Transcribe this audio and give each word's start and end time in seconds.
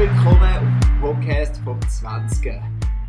willkommen 0.00 0.40
auf 0.40 0.62
dem 0.86 1.00
Podcast 1.02 1.60
vom 1.62 1.78
20. 1.78 2.54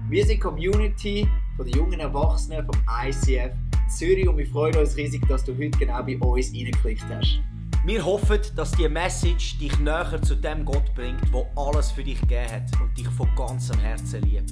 Wir 0.10 0.26
sind 0.26 0.36
die 0.36 0.40
Community 0.40 1.30
von 1.56 1.66
den 1.66 1.78
jungen 1.78 2.02
Erwachsenen 2.02 2.66
vom 2.66 2.76
ICF 3.06 3.54
Zürich 3.88 4.28
und 4.28 4.38
wir 4.38 4.46
freuen 4.46 4.76
uns 4.76 4.98
riesig, 4.98 5.26
dass 5.30 5.46
du 5.46 5.54
heute 5.54 5.70
genau 5.80 6.04
bei 6.04 6.18
uns 6.18 6.54
reingeklickt 6.54 7.06
hast. 7.10 7.40
Wir 7.86 8.04
hoffen, 8.04 8.42
dass 8.58 8.72
die 8.72 8.90
Message 8.90 9.58
dich 9.58 9.80
näher 9.80 10.22
zu 10.22 10.36
dem 10.36 10.66
Gott 10.66 10.94
bringt, 10.94 11.34
der 11.34 11.46
alles 11.56 11.92
für 11.92 12.04
dich 12.04 12.20
gegeben 12.20 12.52
hat 12.52 12.82
und 12.82 12.98
dich 12.98 13.08
von 13.08 13.30
ganzem 13.38 13.80
Herzen 13.80 14.24
liebt. 14.24 14.52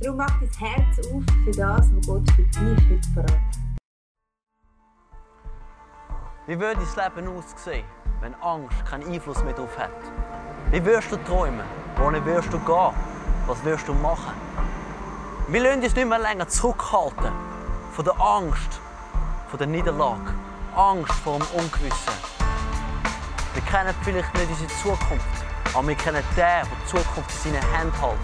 Darum 0.00 0.18
mach 0.18 0.40
dein 0.40 0.50
Herz 0.60 0.98
auf 1.08 1.24
für 1.42 1.50
das, 1.50 1.90
was 1.92 2.06
Gott 2.06 2.30
für 2.30 2.42
dich 2.44 2.54
heute 2.54 3.32
hat. 3.32 3.66
Wie 6.46 6.60
würde 6.60 6.80
dein 6.94 7.16
Leben 7.16 7.36
aussehen, 7.36 7.84
wenn 8.20 8.32
Angst 8.36 8.86
keinen 8.86 9.12
Einfluss 9.12 9.42
mehr 9.42 9.52
darauf 9.52 9.76
hat? 9.76 10.35
Wie 10.72 10.84
wirst 10.84 11.12
du 11.12 11.16
träumen? 11.18 11.64
Wohin 11.96 12.24
wirst 12.24 12.52
du 12.52 12.58
gehen? 12.58 12.92
Was 13.46 13.64
wirst 13.64 13.86
du 13.86 13.94
machen? 13.94 14.34
Wir 15.46 15.60
lassen 15.60 15.84
uns 15.84 15.94
nicht 15.94 16.08
mehr 16.08 16.18
länger 16.18 16.48
zurückhalten 16.48 17.30
von 17.92 18.04
der 18.04 18.20
Angst, 18.20 18.80
von 19.48 19.58
der 19.58 19.68
Niederlage, 19.68 20.34
Angst 20.74 21.12
vor 21.22 21.38
dem 21.38 21.46
Ungewissen. 21.56 22.12
Wir 23.54 23.62
kennen 23.62 23.94
vielleicht 24.02 24.34
nicht 24.34 24.50
unsere 24.50 24.68
Zukunft, 24.82 25.44
aber 25.72 25.86
wir 25.86 25.94
kennen 25.94 26.24
den, 26.30 26.36
der 26.36 26.62
die 26.64 26.86
Zukunft 26.88 27.30
in 27.44 27.52
seinen 27.52 27.72
Händen 27.72 28.00
hält. 28.00 28.18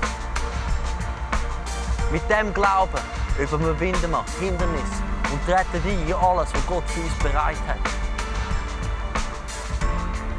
Mit 2.10 2.28
dem 2.28 2.52
Glauben 2.52 2.98
überwinden 3.38 4.10
wir 4.10 4.24
Hindernisse 4.40 5.02
und 5.30 5.46
treten 5.46 5.88
ein 5.88 6.08
in 6.08 6.14
alles, 6.14 6.52
was 6.52 6.66
Gott 6.66 6.90
für 6.90 7.02
uns 7.02 7.14
bereit 7.20 7.56
hat. 7.68 8.01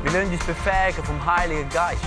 Wir 0.03 0.11
lassen 0.11 0.33
uns 0.33 0.43
befähigen 0.43 1.01
vom 1.01 1.25
Heiligen 1.25 1.69
Geist. 1.69 2.03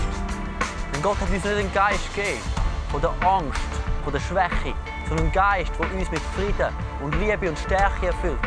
Denn 0.92 1.02
Gott 1.02 1.18
hat 1.18 1.30
uns 1.30 1.42
nicht 1.42 1.46
einen 1.46 1.72
Geist 1.72 2.14
gegeben 2.14 2.42
von 2.90 3.00
der 3.00 3.10
Angst, 3.26 3.58
von 4.04 4.12
der 4.12 4.20
Schwäche, 4.20 4.74
sondern 5.08 5.26
einen 5.26 5.32
Geist, 5.32 5.72
der 5.78 5.94
uns 5.94 6.10
mit 6.10 6.20
Frieden 6.36 6.74
und 7.02 7.14
Liebe 7.18 7.48
und 7.48 7.58
Stärke 7.58 8.08
erfüllt 8.08 8.38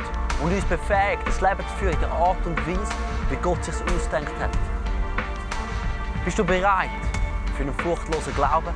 und 0.43 0.53
uns 0.53 0.63
befähigt, 0.65 1.25
das 1.25 1.41
Leben 1.41 1.61
zu 1.67 1.75
führen 1.79 1.93
in 1.93 1.99
der 1.99 2.11
Art 2.11 2.45
und 2.45 2.57
Weise, 2.67 2.93
wie 3.31 3.35
Gott 3.37 3.63
sich 3.65 3.73
ausdenkt 3.73 4.39
hat. 4.39 4.51
Bist 6.23 6.37
du 6.37 6.45
bereit 6.45 6.89
für 7.57 7.63
einen 7.63 7.73
furchtlosen 7.73 8.35
Glauben? 8.35 8.73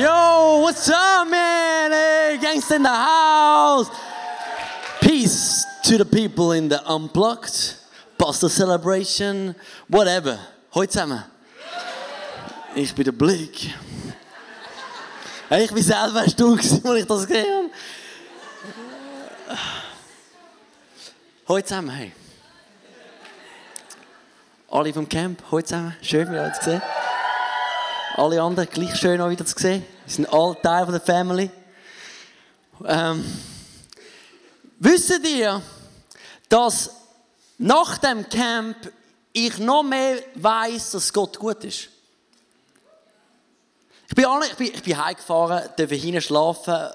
Yo, 0.00 0.62
what's 0.62 0.88
up, 0.88 1.28
man? 1.30 1.73
Hey, 1.92 2.38
gangsta 2.40 2.76
in 2.76 2.82
the 2.82 2.88
house. 2.88 3.90
Peace 5.02 5.66
to 5.82 5.98
the 5.98 6.04
people 6.06 6.52
in 6.52 6.70
the 6.70 6.80
Unplugged, 6.88 7.74
Pastor 8.16 8.48
Celebration, 8.48 9.54
whatever. 9.88 10.38
Heute 10.74 10.92
zusammen. 10.92 11.24
Ich 12.74 12.94
bin 12.94 13.04
der 13.04 13.12
Blick. 13.12 13.74
Ich 15.50 15.72
bin 15.74 15.82
selber 15.82 16.26
stumm, 16.26 16.58
als 16.58 17.00
ich 17.00 17.06
das 17.06 17.26
gesehen 17.26 17.70
habe. 19.46 19.58
Heute 21.48 21.68
zusammen, 21.68 21.90
hey. 21.90 22.12
Alle 24.70 24.92
vom 24.94 25.06
Camp, 25.06 25.42
heute 25.50 25.66
zusammen. 25.66 25.96
Schön, 26.00 26.32
wir 26.32 26.40
euch 26.44 26.54
zu 26.60 26.70
sehen. 26.70 26.82
Alle 28.16 28.40
anderen 28.40 28.70
gleich 28.70 28.96
schön 28.96 29.20
auch 29.20 29.28
wieder 29.28 29.44
zu 29.44 29.54
sehen. 29.58 29.84
Sie 30.06 30.14
sind 30.14 30.32
alle 30.32 30.56
Teil 30.62 30.86
der 30.86 31.00
Family. 31.00 31.50
Ähm, 32.84 33.24
wisst 34.78 35.20
ihr, 35.24 35.62
dass 36.48 36.90
nach 37.58 37.98
dem 37.98 38.28
Camp 38.28 38.76
ich 39.32 39.58
noch 39.58 39.82
mehr 39.82 40.22
weiß, 40.34 40.92
dass 40.92 41.12
Gott 41.12 41.38
gut 41.38 41.62
ist? 41.64 41.88
Ich 44.08 44.14
bin, 44.14 44.26
ich 44.48 44.56
bin, 44.56 44.66
ich 44.66 44.82
bin 44.82 45.04
heimgefahren, 45.04 45.68
durfte 45.76 45.94
hinten 45.94 46.20
schlafen, 46.20 46.90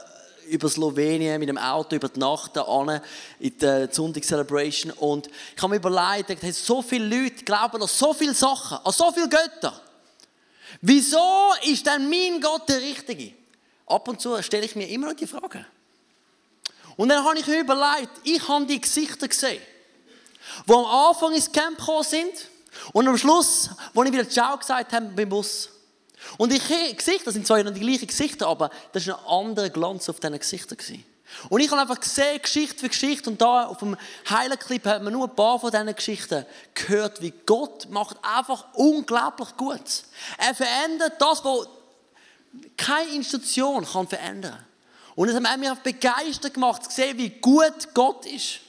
über 0.49 0.69
Slowenien 0.69 1.39
mit 1.39 1.49
dem 1.49 1.57
Auto 1.57 1.95
über 1.95 2.09
die 2.09 2.19
Nacht 2.19 2.57
an 2.57 3.01
in 3.39 3.57
der 3.59 3.91
Sonntag-Celebration 3.91 4.91
und 4.93 5.27
ich 5.27 5.61
habe 5.61 5.69
mir 5.69 5.75
überlegt, 5.77 6.43
es 6.43 6.65
so 6.65 6.81
viele 6.81 7.05
Leute 7.05 7.43
glauben 7.43 7.81
an 7.81 7.87
so 7.87 8.13
viele 8.13 8.33
Sachen, 8.33 8.79
an 8.83 8.91
so 8.91 9.11
viele 9.11 9.29
Götter. 9.29 9.79
Wieso 10.81 11.53
ist 11.63 11.85
denn 11.85 12.09
mein 12.09 12.41
Gott 12.41 12.67
der 12.67 12.81
Richtige? 12.81 13.33
Ab 13.85 14.07
und 14.07 14.21
zu 14.21 14.41
stelle 14.41 14.65
ich 14.65 14.75
mir 14.75 14.87
immer 14.87 15.07
noch 15.07 15.15
die 15.15 15.27
Frage. 15.27 15.65
Und 16.99 17.07
dann 17.07 17.23
habe 17.23 17.39
ich 17.39 17.47
mir 17.47 17.61
überlegt, 17.61 18.09
ich 18.25 18.45
habe 18.49 18.65
die 18.65 18.81
Gesichter 18.81 19.29
gesehen, 19.29 19.61
die 20.67 20.73
am 20.73 20.83
Anfang 20.83 21.33
ins 21.33 21.49
Camp 21.49 21.77
gekommen 21.77 22.03
sind 22.03 22.33
und 22.91 23.07
am 23.07 23.17
Schluss, 23.17 23.69
wo 23.93 24.03
ich 24.03 24.11
wieder 24.11 24.27
Ciao 24.27 24.57
gesagt 24.57 24.91
habe 24.91 25.05
beim 25.05 25.29
Bus. 25.29 25.69
Und 26.37 26.51
die 26.51 26.59
Gesichter 26.59 27.31
sind 27.31 27.47
zwar 27.47 27.63
noch 27.63 27.73
die 27.73 27.79
gleichen 27.79 28.05
Gesichter, 28.05 28.47
aber 28.47 28.69
das 28.91 29.07
war 29.07 29.17
ein 29.17 29.47
anderer 29.47 29.69
Glanz 29.69 30.09
auf 30.09 30.19
diesen 30.19 30.37
Gesichtern. 30.37 30.77
Und 31.47 31.61
ich 31.61 31.71
habe 31.71 31.79
einfach 31.79 32.01
gesehen, 32.01 32.41
Geschichte 32.41 32.77
für 32.77 32.89
Geschichte, 32.89 33.29
und 33.29 33.41
da 33.41 33.67
auf 33.67 33.77
dem 33.77 33.95
Heilenclip 34.29 34.85
hat 34.85 35.01
man 35.01 35.13
nur 35.13 35.29
ein 35.29 35.35
paar 35.37 35.57
von 35.57 35.71
diesen 35.71 35.95
Geschichten 35.95 36.45
gehört, 36.73 37.21
wie 37.21 37.33
Gott 37.45 37.87
macht 37.89 38.17
einfach 38.21 38.73
unglaublich 38.73 39.55
gut. 39.55 40.03
Er 40.37 40.53
verändert 40.53 41.13
das, 41.17 41.45
was 41.45 41.65
keine 42.75 43.11
Institution 43.11 43.85
kann 43.85 44.05
verändern. 44.05 44.65
Und 45.19 45.27
es 45.27 45.35
hat 45.35 45.59
mich 45.59 45.69
begeistert 45.79 46.53
gemacht, 46.53 46.85
zu 46.85 46.91
sehen, 46.91 47.17
wie 47.17 47.27
gut 47.27 47.93
Gott 47.93 48.25
ist. 48.25 48.61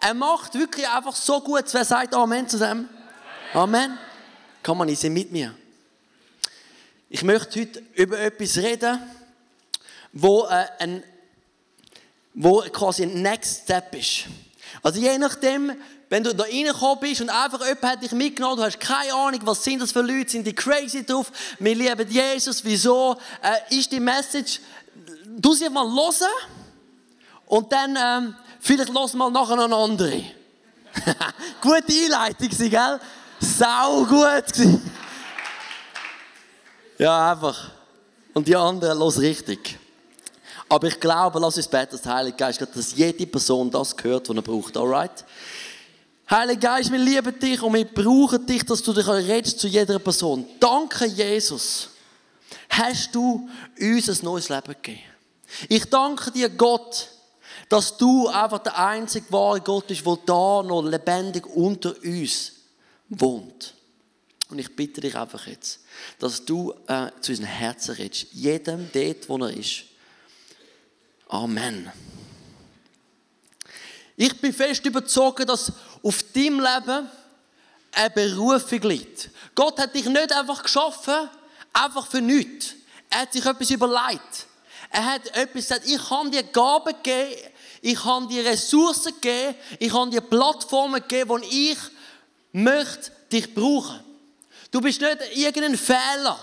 Er 0.00 0.14
macht 0.14 0.54
wirklich 0.54 0.88
einfach 0.88 1.14
so 1.14 1.38
gut. 1.42 1.64
Wer 1.70 1.84
sagt 1.84 2.14
Amen 2.14 2.48
zu 2.48 2.58
dem? 2.58 2.88
Amen. 3.52 3.98
Kann 4.62 4.78
man 4.78 4.88
nicht 4.88 5.02
mit 5.02 5.30
mir? 5.30 5.54
Ich 7.10 7.22
möchte 7.22 7.60
heute 7.60 7.82
über 7.92 8.18
etwas 8.18 8.56
reden, 8.56 9.02
wo 10.14 10.46
äh, 10.46 10.64
ein 10.78 11.02
wo 12.32 12.62
quasi 12.72 13.02
ein 13.02 13.20
Next 13.20 13.64
Step 13.64 13.94
ist. 13.94 14.24
Also 14.82 14.98
je 14.98 15.18
nachdem, 15.18 15.72
wenn 16.08 16.24
du 16.24 16.34
da 16.34 16.44
reingekommen 16.44 17.00
bist 17.00 17.20
und 17.20 17.28
einfach 17.28 17.60
jemand 17.66 17.82
hat 17.82 18.02
dich 18.02 18.12
mitgenommen, 18.12 18.56
du 18.56 18.62
hast 18.62 18.80
keine 18.80 19.12
Ahnung, 19.12 19.40
was 19.44 19.62
sind 19.62 19.82
das 19.82 19.92
für 19.92 20.00
Leute, 20.00 20.30
sind 20.30 20.46
die 20.46 20.54
crazy 20.54 21.04
drauf, 21.04 21.30
wir 21.58 21.74
lieben 21.74 22.08
Jesus, 22.08 22.64
wieso, 22.64 23.18
äh, 23.42 23.76
ist 23.76 23.92
die 23.92 24.00
Message, 24.00 24.60
du 25.38 25.54
sie 25.54 25.68
mal 25.68 25.86
hören 25.86 26.32
und 27.46 27.72
dann 27.72 27.96
ähm, 27.96 28.34
vielleicht 28.60 28.90
los 28.90 29.14
mal 29.14 29.30
nachher 29.30 29.58
eine 29.58 29.74
andere. 29.74 30.22
Gute 31.60 31.84
Einleitung, 31.88 32.70
gell? 32.70 33.00
Sau 33.40 34.04
gut. 34.04 34.68
ja, 36.98 37.32
einfach. 37.32 37.70
Und 38.34 38.46
die 38.46 38.56
anderen 38.56 38.98
los 38.98 39.18
richtig. 39.18 39.78
Aber 40.68 40.86
ich 40.86 40.98
glaube, 40.98 41.38
lass 41.38 41.56
uns 41.56 41.68
beten, 41.68 41.92
dass 41.92 42.02
der 42.02 42.14
Heilige 42.14 42.36
Geist, 42.36 42.60
dass 42.60 42.96
jede 42.96 43.26
Person 43.26 43.70
das 43.70 43.94
gehört, 43.94 44.28
was 44.28 44.36
er 44.36 44.42
braucht. 44.42 44.76
Alright? 44.76 45.24
Heiliger 46.30 46.76
Geist, 46.76 46.90
wir 46.90 46.98
lieben 46.98 47.38
dich 47.38 47.60
und 47.60 47.74
wir 47.74 47.84
brauchen 47.84 48.46
dich, 48.46 48.64
dass 48.64 48.82
du 48.82 48.94
dich 48.94 49.06
redest 49.06 49.58
zu 49.58 49.68
jeder 49.68 49.98
Person. 49.98 50.46
Danke, 50.58 51.04
Jesus, 51.04 51.90
hast 52.70 53.14
du 53.14 53.50
uns 53.78 54.08
ein 54.08 54.24
neues 54.24 54.48
Leben 54.48 54.72
gegeben. 54.72 55.11
Ich 55.68 55.84
danke 55.86 56.30
dir, 56.30 56.48
Gott, 56.48 57.08
dass 57.68 57.96
du 57.96 58.28
einfach 58.28 58.58
der 58.58 58.78
einzige 58.78 59.30
wahre 59.32 59.60
Gott 59.60 59.86
bist, 59.86 60.04
der 60.04 60.18
da 60.26 60.62
noch 60.62 60.82
lebendig 60.82 61.46
unter 61.46 61.94
uns 62.02 62.52
wohnt. 63.08 63.74
Und 64.50 64.58
ich 64.58 64.74
bitte 64.76 65.00
dich 65.00 65.16
einfach 65.16 65.46
jetzt, 65.46 65.80
dass 66.18 66.44
du 66.44 66.74
äh, 66.86 67.10
zu 67.20 67.32
unseren 67.32 67.46
Herzen 67.46 67.94
redest. 67.94 68.26
Jedem 68.32 68.90
dort, 68.92 69.28
wo 69.28 69.38
er 69.38 69.56
ist. 69.56 69.84
Amen. 71.28 71.90
Ich 74.16 74.38
bin 74.38 74.52
fest 74.52 74.84
überzeugt, 74.84 75.48
dass 75.48 75.72
auf 76.02 76.22
deinem 76.34 76.60
Leben 76.60 77.08
eine 77.92 78.10
Berufung 78.10 78.80
liegt. 78.82 79.30
Gott 79.54 79.78
hat 79.78 79.94
dich 79.94 80.04
nicht 80.04 80.32
einfach 80.32 80.62
geschaffen, 80.62 81.30
einfach 81.72 82.06
für 82.06 82.20
nichts. 82.20 82.74
Er 83.08 83.22
hat 83.22 83.32
sich 83.32 83.44
etwas 83.44 83.70
überlegt. 83.70 84.46
Er 84.92 85.06
hat 85.06 85.26
etwas 85.34 85.68
gesagt, 85.68 85.86
ich 85.86 86.08
kann 86.08 86.30
dir 86.30 86.42
Gaben 86.42 86.94
geben, 87.02 87.34
ich 87.80 87.98
kann 87.98 88.28
dir 88.28 88.44
Ressourcen 88.44 89.14
geben, 89.22 89.54
ich 89.78 89.90
kann 89.90 90.10
dir 90.10 90.20
Plattformen 90.20 91.02
geben, 91.08 91.30
wo 91.30 91.38
ich 91.38 91.78
möchte 92.52 93.10
dich 93.32 93.54
brauchen. 93.54 94.00
Du 94.70 94.82
bist 94.82 95.00
nicht 95.00 95.18
irgendein 95.34 95.78
Fehler 95.78 96.38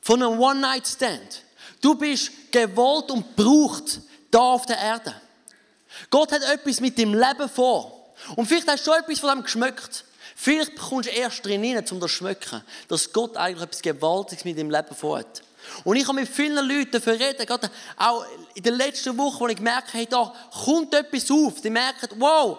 von 0.00 0.22
einem 0.22 0.40
One-Night-Stand. 0.40 1.42
Du 1.82 1.94
bist 1.94 2.30
gewollt 2.50 3.10
und 3.10 3.36
braucht 3.36 4.00
da 4.30 4.38
auf 4.38 4.64
der 4.64 4.78
Erde. 4.78 5.14
Gott 6.08 6.32
hat 6.32 6.42
etwas 6.42 6.80
mit 6.80 6.96
dem 6.96 7.12
Leben 7.12 7.48
vor. 7.50 8.14
Und 8.36 8.46
vielleicht 8.46 8.66
hast 8.66 8.86
du 8.86 8.92
schon 8.92 9.02
etwas 9.02 9.20
von 9.20 9.30
dem 9.30 9.42
geschmeckt. 9.42 10.04
Vielleicht 10.34 10.74
bekommst 10.74 11.10
du 11.10 11.12
erst 11.12 11.44
drin 11.44 11.62
um 11.62 12.00
das 12.00 12.00
zu 12.00 12.08
schmecken, 12.08 12.62
dass 12.88 13.12
Gott 13.12 13.36
eigentlich 13.36 13.62
etwas 13.62 13.82
Gewaltiges 13.82 14.44
mit 14.44 14.56
dem 14.56 14.70
Leben 14.70 14.94
vorhat. 14.94 15.42
Und 15.84 15.96
ich 15.96 16.06
habe 16.06 16.20
mit 16.20 16.28
vielen 16.28 16.66
Leuten 16.66 16.90
dafür 16.90 17.14
reden, 17.14 17.46
gerade 17.46 17.70
auch 17.96 18.24
in 18.54 18.62
den 18.62 18.74
letzten 18.74 19.16
Wochen, 19.16 19.40
wo 19.40 19.48
ich 19.48 19.56
gemerkt 19.56 19.94
habe, 19.94 20.06
da 20.06 20.32
kommt 20.64 20.94
etwas 20.94 21.30
auf. 21.30 21.60
Die 21.60 21.70
merken, 21.70 22.08
wow, 22.16 22.58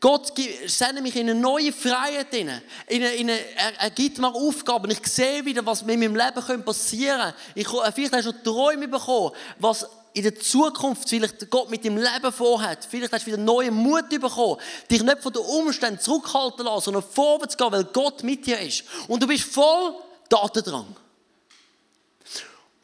Gott 0.00 0.32
sendet 0.66 1.02
mich 1.02 1.16
in 1.16 1.30
eine 1.30 1.40
neue 1.40 1.72
Freiheit. 1.72 2.32
In 2.34 2.50
eine, 2.50 2.62
in 2.88 3.30
eine, 3.30 3.38
er, 3.56 3.80
er, 3.80 3.90
gibt 3.90 4.18
mir 4.18 4.34
Aufgaben. 4.34 4.90
Ich 4.90 5.06
sehe 5.06 5.44
wieder, 5.44 5.64
was 5.64 5.84
mit 5.84 5.98
meinem 5.98 6.14
Leben 6.14 6.64
passieren 6.64 7.20
könnte. 7.20 7.34
Ich, 7.54 7.66
äh, 7.66 7.92
vielleicht 7.92 8.12
hast 8.12 8.26
du 8.26 8.32
schon 8.32 8.44
Träume 8.44 8.88
bekommen, 8.88 9.32
was 9.58 9.86
in 10.12 10.22
der 10.22 10.34
Zukunft 10.34 11.08
vielleicht 11.08 11.50
Gott 11.50 11.70
mit 11.70 11.84
dem 11.84 11.96
Leben 11.96 12.32
vorhat. 12.32 12.86
Vielleicht 12.88 13.12
hast 13.12 13.26
du 13.26 13.32
wieder 13.32 13.42
neuen 13.42 13.74
Mut 13.74 14.08
bekommen, 14.08 14.56
dich 14.90 15.02
nicht 15.02 15.22
von 15.22 15.32
den 15.32 15.42
Umständen 15.42 16.00
zurückhalten 16.00 16.64
lassen, 16.64 16.84
sondern 16.84 17.02
vorwärts 17.02 17.56
gehen, 17.56 17.72
weil 17.72 17.84
Gott 17.84 18.22
mit 18.22 18.46
dir 18.46 18.58
ist. 18.60 18.84
Und 19.08 19.22
du 19.22 19.26
bist 19.26 19.44
voll 19.44 19.94
Datendrang. 20.28 20.86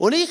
Und 0.02 0.14
ich 0.14 0.30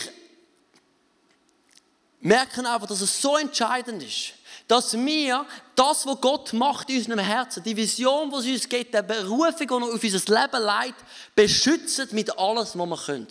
merke 2.20 2.60
einfach, 2.60 2.88
dass 2.88 3.00
es 3.00 3.22
so 3.22 3.38
entscheidend 3.38 4.04
ist, 4.04 4.34
dass 4.68 4.94
wir 4.98 5.46
das, 5.78 6.06
was 6.06 6.20
Gott 6.20 6.52
macht 6.52 6.90
in 6.90 6.98
unserem 6.98 7.20
Herzen, 7.20 7.64
die 7.64 7.78
Vision, 7.78 8.30
die 8.30 8.36
es 8.36 8.46
uns 8.48 8.68
gibt, 8.68 8.94
die 8.94 9.02
Berufung, 9.02 9.60
die 9.60 9.74
auf 9.74 10.04
unser 10.04 10.42
Leben 10.42 10.62
leitet, 10.62 11.06
beschützen 11.34 12.10
mit 12.12 12.38
alles, 12.38 12.78
was 12.78 12.86
wir 12.86 12.98
können. 12.98 13.28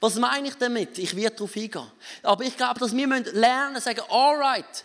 Was 0.00 0.16
meine 0.16 0.48
ich 0.48 0.56
damit? 0.56 0.98
Ich 0.98 1.14
werde 1.14 1.36
darauf 1.36 1.54
eingehen. 1.54 1.92
Aber 2.24 2.42
ich 2.42 2.56
glaube, 2.56 2.80
dass 2.80 2.96
wir 2.96 3.06
lernen 3.06 3.74
müssen, 3.74 3.84
sagen, 3.84 4.02
alright, 4.10 4.84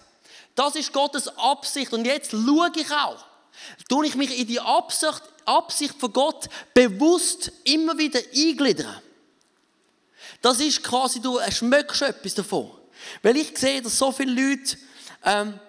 das 0.53 0.75
ist 0.75 0.93
Gottes 0.93 1.27
Absicht 1.39 1.91
und 1.91 2.05
jetzt 2.05 2.29
schaue 2.29 2.71
ich 2.75 2.91
auch. 2.91 3.25
Tue 3.89 4.05
ich 4.05 4.13
mich 4.13 4.37
in 4.37 4.45
die 4.45 4.59
Absicht, 4.59 5.23
Absicht 5.43 5.95
von 5.99 6.13
Gott 6.13 6.47
bewusst 6.75 7.51
immer 7.63 7.97
wieder 7.97 8.19
eingliedern. 8.31 9.01
Das 10.41 10.59
ist 10.59 10.83
quasi, 10.83 11.21
du 11.21 11.39
schmeckst 11.49 12.01
etwas 12.01 12.33
davon. 12.33 12.71
Weil 13.21 13.37
ich 13.37 13.57
sehe, 13.57 13.81
dass 13.81 13.97
so 13.97 14.11
viele 14.11 14.31
Leute, 14.33 14.77
ähm, 15.23 15.59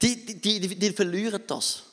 die, 0.00 0.26
die, 0.26 0.60
die, 0.60 0.78
die 0.78 0.92
verlieren 0.92 1.42
das. 1.46 1.84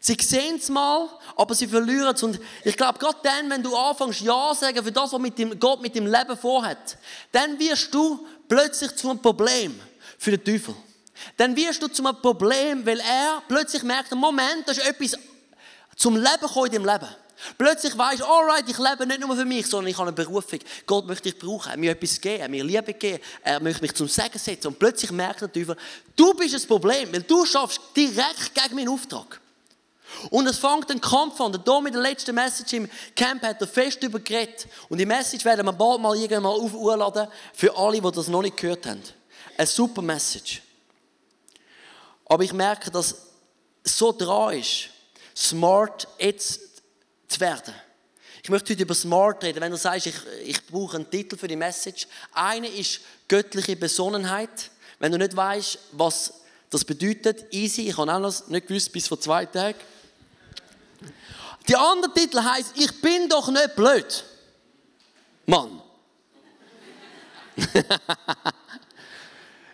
Sie 0.00 0.16
sehen 0.20 0.56
es 0.56 0.68
mal, 0.68 1.08
aber 1.36 1.54
sie 1.54 1.68
verlieren 1.68 2.12
es. 2.12 2.22
Und 2.24 2.40
ich 2.64 2.76
glaube, 2.76 2.98
gerade 2.98 3.18
dann, 3.22 3.48
wenn 3.48 3.62
du 3.62 3.76
anfängst, 3.76 4.20
Ja 4.22 4.52
sagen 4.52 4.82
für 4.82 4.90
das, 4.90 5.12
was 5.12 5.20
mit 5.20 5.38
dem, 5.38 5.58
Gott 5.60 5.80
mit 5.80 5.94
dem 5.94 6.06
Leben 6.06 6.36
vorhat, 6.36 6.98
dann 7.30 7.56
wirst 7.58 7.94
du 7.94 8.26
plötzlich 8.48 8.96
zu 8.96 9.10
einem 9.10 9.22
Problem 9.22 9.78
für 10.18 10.36
den 10.36 10.44
Teufel. 10.44 10.74
Dann 11.36 11.54
wirst 11.54 11.80
du 11.80 11.86
zu 11.86 12.04
einem 12.04 12.20
Problem, 12.20 12.84
weil 12.84 12.98
er 12.98 13.42
plötzlich 13.46 13.84
merkt, 13.84 14.12
Moment, 14.12 14.66
da 14.66 14.72
ist 14.72 14.84
etwas 14.84 15.16
zum 15.94 16.16
Leben 16.16 16.40
gekommen 16.40 16.66
in 16.66 16.82
deinem 16.82 16.86
Leben. 16.86 17.14
Plötzlich 17.58 17.96
weisst 17.96 18.20
du, 18.20 18.24
alright, 18.24 18.68
ich 18.68 18.78
lebe 18.78 19.06
nicht 19.06 19.20
nur 19.20 19.36
für 19.36 19.44
mich, 19.44 19.66
sondern 19.66 19.90
ich 19.90 19.98
habe 19.98 20.08
eine 20.08 20.12
Berufung. 20.12 20.60
Gott 20.86 21.06
möchte 21.06 21.30
dich 21.30 21.38
brauchen, 21.38 21.70
er 21.70 21.76
mir 21.76 21.92
etwas 21.92 22.20
geben, 22.20 22.40
er 22.40 22.48
mir 22.48 22.64
Liebe 22.64 22.94
geben, 22.94 23.22
er 23.42 23.60
möchte 23.60 23.82
mich 23.82 23.94
zum 23.94 24.08
Segen 24.08 24.38
setzen. 24.38 24.68
Und 24.68 24.78
plötzlich 24.78 25.10
merkt 25.10 25.40
der 25.40 25.52
Teufel, 25.52 25.76
du 26.16 26.34
bist 26.34 26.54
das 26.54 26.66
Problem, 26.66 27.12
weil 27.12 27.22
du 27.22 27.44
schaffst 27.44 27.80
direkt 27.96 28.54
gegen 28.54 28.76
meinen 28.76 28.88
Auftrag. 28.88 29.40
Und 30.30 30.46
es 30.46 30.58
fängt 30.58 30.90
ein 30.90 31.00
Kampf 31.00 31.40
an. 31.40 31.52
Der 31.52 31.60
Dom 31.60 31.86
in 31.86 31.92
der 31.92 32.02
letzten 32.02 32.34
Message 32.34 32.72
im 32.74 32.88
Camp 33.16 33.42
hat 33.42 33.60
er 33.60 33.66
fest 33.66 34.02
über 34.02 34.20
geredet. 34.20 34.66
Und 34.88 34.98
die 34.98 35.06
Message 35.06 35.44
werden 35.44 35.66
wir 35.66 35.72
bald 35.72 36.00
mal 36.00 36.16
irgendwann 36.16 36.42
mal 36.42 36.50
aufladen 36.50 37.28
für 37.54 37.76
alle, 37.76 38.00
die 38.00 38.10
das 38.12 38.28
noch 38.28 38.42
nicht 38.42 38.56
gehört 38.56 38.86
haben. 38.86 39.02
Eine 39.56 39.66
super 39.66 40.02
Message. 40.02 40.62
Aber 42.26 42.44
ich 42.44 42.52
merke, 42.52 42.90
dass 42.90 43.14
so 43.84 44.12
dran 44.12 44.58
ist, 44.58 44.90
smart 45.34 46.06
jetzt 46.18 46.60
zu 47.32 47.40
werden. 47.40 47.74
Ich 48.42 48.50
möchte 48.50 48.72
heute 48.72 48.82
über 48.82 48.94
smart 48.94 49.44
reden. 49.44 49.60
Wenn 49.60 49.70
du 49.70 49.76
sagst, 49.76 50.06
ich, 50.06 50.16
ich 50.44 50.66
brauche 50.66 50.96
einen 50.96 51.08
Titel 51.08 51.36
für 51.36 51.46
die 51.46 51.56
Message. 51.56 52.08
Eine 52.32 52.68
ist 52.68 53.00
göttliche 53.28 53.76
Besonnenheit. 53.76 54.70
Wenn 54.98 55.12
du 55.12 55.18
nicht 55.18 55.36
weißt, 55.36 55.78
was 55.92 56.34
das 56.68 56.84
bedeutet, 56.84 57.52
easy. 57.52 57.88
Ich 57.88 57.96
habe 57.96 58.12
auch 58.12 58.18
noch 58.18 58.48
nicht 58.48 58.66
gewusst, 58.66 58.92
bis 58.92 59.06
vor 59.06 59.20
zwei 59.20 59.46
Tagen. 59.46 59.78
Der 61.68 61.80
andere 61.80 62.12
Titel 62.12 62.42
heißt, 62.42 62.72
ich 62.76 63.00
bin 63.00 63.28
doch 63.28 63.48
nicht 63.48 63.76
blöd. 63.76 64.24
Mann. 65.46 65.80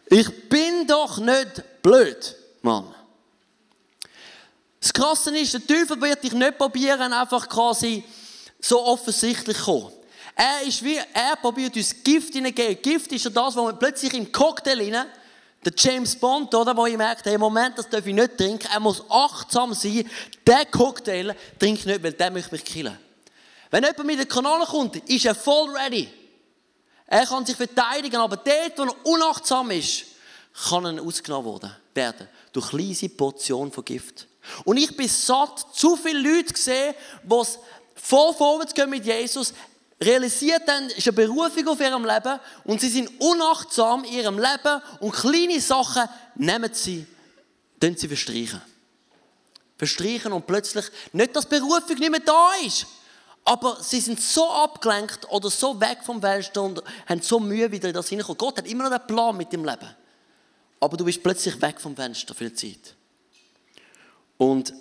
ich 0.07 0.49
bin 0.49 0.87
doch 0.87 1.19
nicht 1.19 1.83
blöd, 1.83 2.37
Mann. 2.63 2.95
Das 4.81 4.93
Krasse 4.93 5.37
ist, 5.37 5.55
der 5.55 5.67
Teufel 5.67 6.01
wird 6.01 6.23
dich 6.23 6.33
nicht 6.33 6.59
probieren, 6.59 7.13
einfach 7.13 7.49
quasi 7.49 8.05
so 8.61 8.85
offensichtlich 8.85 9.59
kommen. 9.59 9.93
Er 10.35 10.63
ist 10.63 10.85
wie, 10.85 11.01
er 11.13 11.37
probiert 11.37 11.77
uns 11.77 11.95
Gift 12.05 12.33
hineingeben. 12.33 12.81
Gift 12.81 13.11
ist 13.13 13.25
ja 13.25 13.31
das, 13.31 13.57
was 13.57 13.65
man 13.65 13.79
plötzlich 13.79 14.15
im 14.15 14.31
Cocktail 14.31 14.81
hinein 14.81 15.07
der 15.65 15.73
James 15.77 16.15
Bond, 16.17 16.55
oder, 16.55 16.77
wo 16.77 16.87
ich 16.87 16.97
merkt, 16.97 17.27
hey, 17.27 17.37
Moment, 17.37 17.77
das 17.77 17.89
darf 17.89 18.07
ich 18.07 18.15
nicht 18.15 18.37
trinken. 18.37 18.69
Er 18.73 18.81
muss 18.81 19.03
achtsam 19.11 19.75
sein. 19.75 20.09
Der 20.47 20.65
Cocktail 20.67 21.35
trinke 21.59 21.81
ich 21.81 21.87
nicht, 21.87 22.03
weil 22.03 22.13
der 22.13 22.31
möchte 22.31 22.53
mich 22.53 22.65
killen. 22.65 22.97
Wenn 23.71 23.83
jemand 23.83 24.05
mit 24.05 24.19
den 24.21 24.29
Kanal 24.29 24.65
kommt, 24.65 24.97
ist 25.09 25.27
er 25.27 25.35
voll 25.35 25.77
ready. 25.77 26.09
Er 27.07 27.27
kann 27.27 27.45
sich 27.45 27.57
verteidigen, 27.57 28.17
aber 28.17 28.37
dort, 28.37 28.79
wo 28.79 28.83
er 28.85 29.07
unachtsam 29.07 29.71
ist, 29.71 30.05
kann 30.69 30.85
er 30.85 31.03
ausgenommen 31.03 31.61
werden. 31.93 32.29
Durch 32.53 32.69
kleine 32.69 33.09
Portionen 33.15 33.73
von 33.73 33.85
Gift. 33.85 34.28
Und 34.65 34.77
ich 34.77 34.97
bin 34.97 35.09
satt, 35.09 35.67
zu 35.73 35.97
viele 35.97 36.21
Leute 36.21 36.53
gesehen, 36.53 36.95
die 37.23 37.45
voll 37.95 38.35
vorwärts 38.35 38.75
gehen 38.75 38.91
mit 38.91 39.05
Jesus, 39.05 39.53
realisiert 40.01 40.63
dann, 40.67 40.89
ist 40.91 41.07
eine 41.09 41.13
Berufung 41.13 41.69
auf 41.69 41.81
ihrem 41.81 42.05
Leben 42.05 42.39
und 42.65 42.81
sie 42.81 42.89
sind 42.89 43.11
unachtsam 43.21 44.05
in 44.05 44.15
ihrem 44.15 44.39
Leben 44.39 44.83
und 45.01 45.13
kleine 45.13 45.61
Sachen 45.61 46.09
nehmen 46.37 46.71
sie, 46.73 47.07
dann 47.81 47.97
sie 47.97 48.09
verstreichen. 48.09 48.63
Verstreichen 49.77 50.33
und 50.33 50.47
plötzlich, 50.47 50.87
nicht, 51.13 51.35
dass 51.35 51.47
Berufung 51.47 51.97
nicht 51.99 52.11
mehr 52.11 52.21
da 52.21 52.51
ist, 52.65 52.87
aber 53.45 53.79
sie 53.81 54.01
sind 54.01 54.21
so 54.21 54.51
abgelenkt 54.51 55.27
oder 55.31 55.51
so 55.51 55.81
weg 55.81 55.99
vom 56.03 56.21
Weltstand, 56.21 56.83
haben 57.07 57.23
so 57.23 57.41
Mühe, 57.41 57.71
wieder 57.73 57.89
in 57.89 57.95
das 57.95 58.09
hineinkommen. 58.09 58.39
Gott 58.39 58.59
hat 58.59 58.67
immer 58.67 58.85
noch 58.85 58.91
einen 58.91 59.07
Plan 59.07 59.37
mit 59.37 59.53
dem 59.53 59.65
Leben. 59.65 59.89
Aber 60.81 60.97
du 60.97 61.05
bist 61.05 61.23
plötzlich 61.23 61.61
weg 61.63 61.81
vom 61.81 61.97
Fenster 61.97 62.35
für 62.35 62.45
eine 62.45 62.55
Zeit. 62.55 62.95
Und 64.39 64.73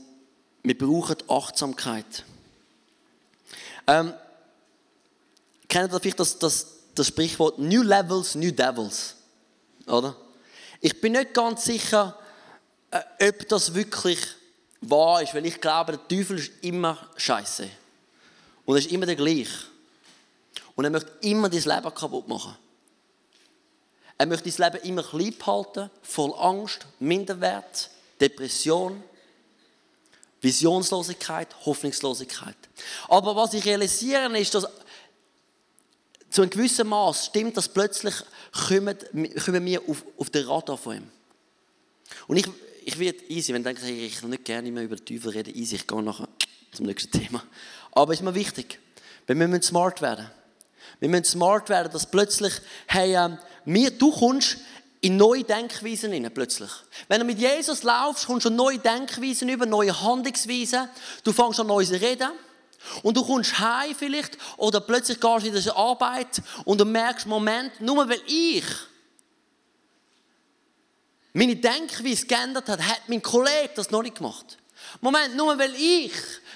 wir 0.63 0.77
brauchen 0.77 1.17
Achtsamkeit. 1.27 2.23
Ähm, 3.87 4.13
Kennt 5.67 5.93
ihr 5.93 5.99
vielleicht 5.99 6.19
das, 6.19 6.39
das, 6.39 6.67
das 6.95 7.07
Sprichwort 7.07 7.59
New 7.59 7.83
Levels, 7.83 8.35
New 8.35 8.51
Devils? 8.51 9.15
Oder? 9.85 10.15
Ich 10.79 10.99
bin 11.01 11.13
nicht 11.13 11.33
ganz 11.33 11.65
sicher, 11.65 12.17
äh, 12.91 13.27
ob 13.29 13.47
das 13.49 13.73
wirklich 13.73 14.19
wahr 14.81 15.21
ist, 15.21 15.33
weil 15.33 15.45
ich 15.45 15.59
glaube, 15.59 15.93
der 15.93 16.07
Teufel 16.07 16.37
ist 16.37 16.51
immer 16.61 16.97
scheiße. 17.17 17.67
Und 18.65 18.75
er 18.75 18.79
ist 18.79 18.91
immer 18.91 19.05
der 19.05 19.15
gleiche. 19.15 19.65
Und 20.75 20.85
er 20.85 20.91
möchte 20.91 21.11
immer 21.21 21.49
dein 21.49 21.61
Leben 21.61 21.93
kaputt 21.93 22.27
machen. 22.27 22.55
Er 24.17 24.25
möchte 24.25 24.49
dein 24.49 24.71
Leben 24.71 24.85
immer 24.85 25.03
klein 25.03 25.35
halten, 25.45 25.89
voll 26.01 26.33
Angst, 26.37 26.85
Minderwert, 26.99 27.89
Depression, 28.19 29.03
Visionslosigkeit, 30.41 31.47
Hoffnungslosigkeit. 31.65 32.57
Aber 33.07 33.35
was 33.35 33.53
ich 33.53 33.65
realisiere, 33.65 34.37
ist, 34.39 34.53
dass 34.53 34.67
zu 36.29 36.41
einem 36.41 36.51
gewissen 36.51 36.87
Maß 36.87 37.27
stimmt 37.27 37.57
das 37.57 37.69
plötzlich, 37.69 38.13
kommen, 38.67 38.97
kommen 39.43 39.65
wir 39.65 39.81
auf, 39.87 40.03
auf 40.17 40.29
den 40.29 40.45
Radar 40.45 40.77
von 40.77 40.97
ihm. 40.97 41.09
Und 42.27 42.37
ich, 42.37 42.47
ich 42.85 42.99
werde 42.99 43.19
easy, 43.29 43.53
wenn 43.53 43.63
du 43.63 43.73
denkst, 43.73 43.83
ich 43.83 44.21
will 44.21 44.29
nicht 44.29 44.45
gerne 44.45 44.71
mehr 44.71 44.83
über 44.83 44.95
den 44.95 45.05
Teufel 45.05 45.31
reden, 45.31 45.55
easy, 45.55 45.75
ich 45.75 45.87
gehe 45.87 46.01
nachher 46.03 46.27
zum 46.71 46.85
nächsten 46.85 47.11
Thema. 47.11 47.43
Aber 47.91 48.13
es 48.13 48.19
ist 48.19 48.23
mir 48.23 48.35
wichtig, 48.35 48.79
weil 49.25 49.39
wir 49.39 49.47
müssen 49.47 49.63
smart 49.63 50.01
werden. 50.01 50.29
Wir 50.99 51.09
müssen 51.09 51.25
smart 51.25 51.69
werden, 51.69 51.91
dass 51.91 52.09
plötzlich, 52.09 52.53
hey, 52.87 53.15
ähm, 53.15 53.37
wir, 53.65 53.91
du 53.91 54.11
kommst 54.11 54.57
in 55.01 55.17
neue 55.17 55.43
Denkweisen 55.43 56.11
rein, 56.11 56.29
plötzlich. 56.33 56.71
Wenn 57.07 57.19
du 57.19 57.25
mit 57.25 57.39
Jesus 57.39 57.83
laufst, 57.83 58.25
kommst 58.25 58.45
du 58.45 58.49
neue 58.49 58.79
Denkweisen 58.79 59.49
über, 59.49 59.65
neue 59.65 59.99
Handlungsweisen. 60.01 60.89
Du 61.23 61.31
fängst 61.31 61.59
an 61.59 61.67
Neues 61.67 61.91
reden. 61.91 62.31
Und 63.03 63.17
du 63.17 63.25
kommst 63.25 63.59
heim 63.59 63.93
vielleicht 63.97 64.37
oder 64.55 64.79
plötzlich 64.79 65.19
gehst 65.19 65.45
du 65.45 65.49
in 65.49 65.55
die 65.55 65.69
Arbeit 65.71 66.41
und 66.63 66.79
du 66.79 66.85
merkst, 66.85 67.25
Moment, 67.25 67.81
nur 67.81 68.07
weil 68.07 68.21
ich 68.27 68.63
meine 71.33 71.55
Denkweise 71.55 72.25
geändert 72.25 72.69
habe, 72.69 72.87
hat 72.87 73.01
mein 73.07 73.21
Kollege 73.21 73.71
das 73.75 73.91
noch 73.91 74.03
nicht 74.03 74.17
gemacht. 74.17 74.57
Moment, 75.01 75.35
nur 75.35 75.57
weil 75.59 75.73
ich 75.75 76.13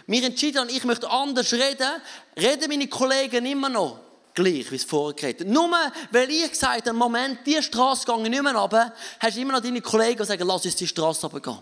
mich 0.08 0.24
entschieden 0.24 0.60
habe, 0.60 0.72
ich 0.72 0.84
möchte 0.86 1.10
anders 1.10 1.52
reden, 1.52 2.02
reden 2.38 2.70
meine 2.70 2.88
Kollegen 2.88 3.46
immer 3.46 3.70
noch 3.70 4.00
gleich, 4.34 4.72
wie 4.72 4.76
es 4.76 4.84
vorher 4.84 5.14
geredet 5.14 5.48
Nur 5.48 5.70
weil 6.12 6.30
ich 6.30 6.50
gesagt 6.50 6.88
habe, 6.88 6.98
Moment, 6.98 7.40
diese 7.46 7.64
Straße 7.64 8.06
gehe 8.06 8.24
ich 8.24 8.30
nicht 8.30 8.44
mehr 8.44 8.56
runter, 8.56 8.94
hast 9.20 9.38
du 9.38 9.42
immer 9.42 9.54
noch 9.54 9.62
deine 9.62 9.82
Kollegen, 9.82 10.18
die 10.18 10.26
sagen, 10.26 10.48
lass 10.48 10.66
uns 10.66 10.76
die 10.76 10.88
Straße 10.88 11.28
runtergehen. 11.28 11.60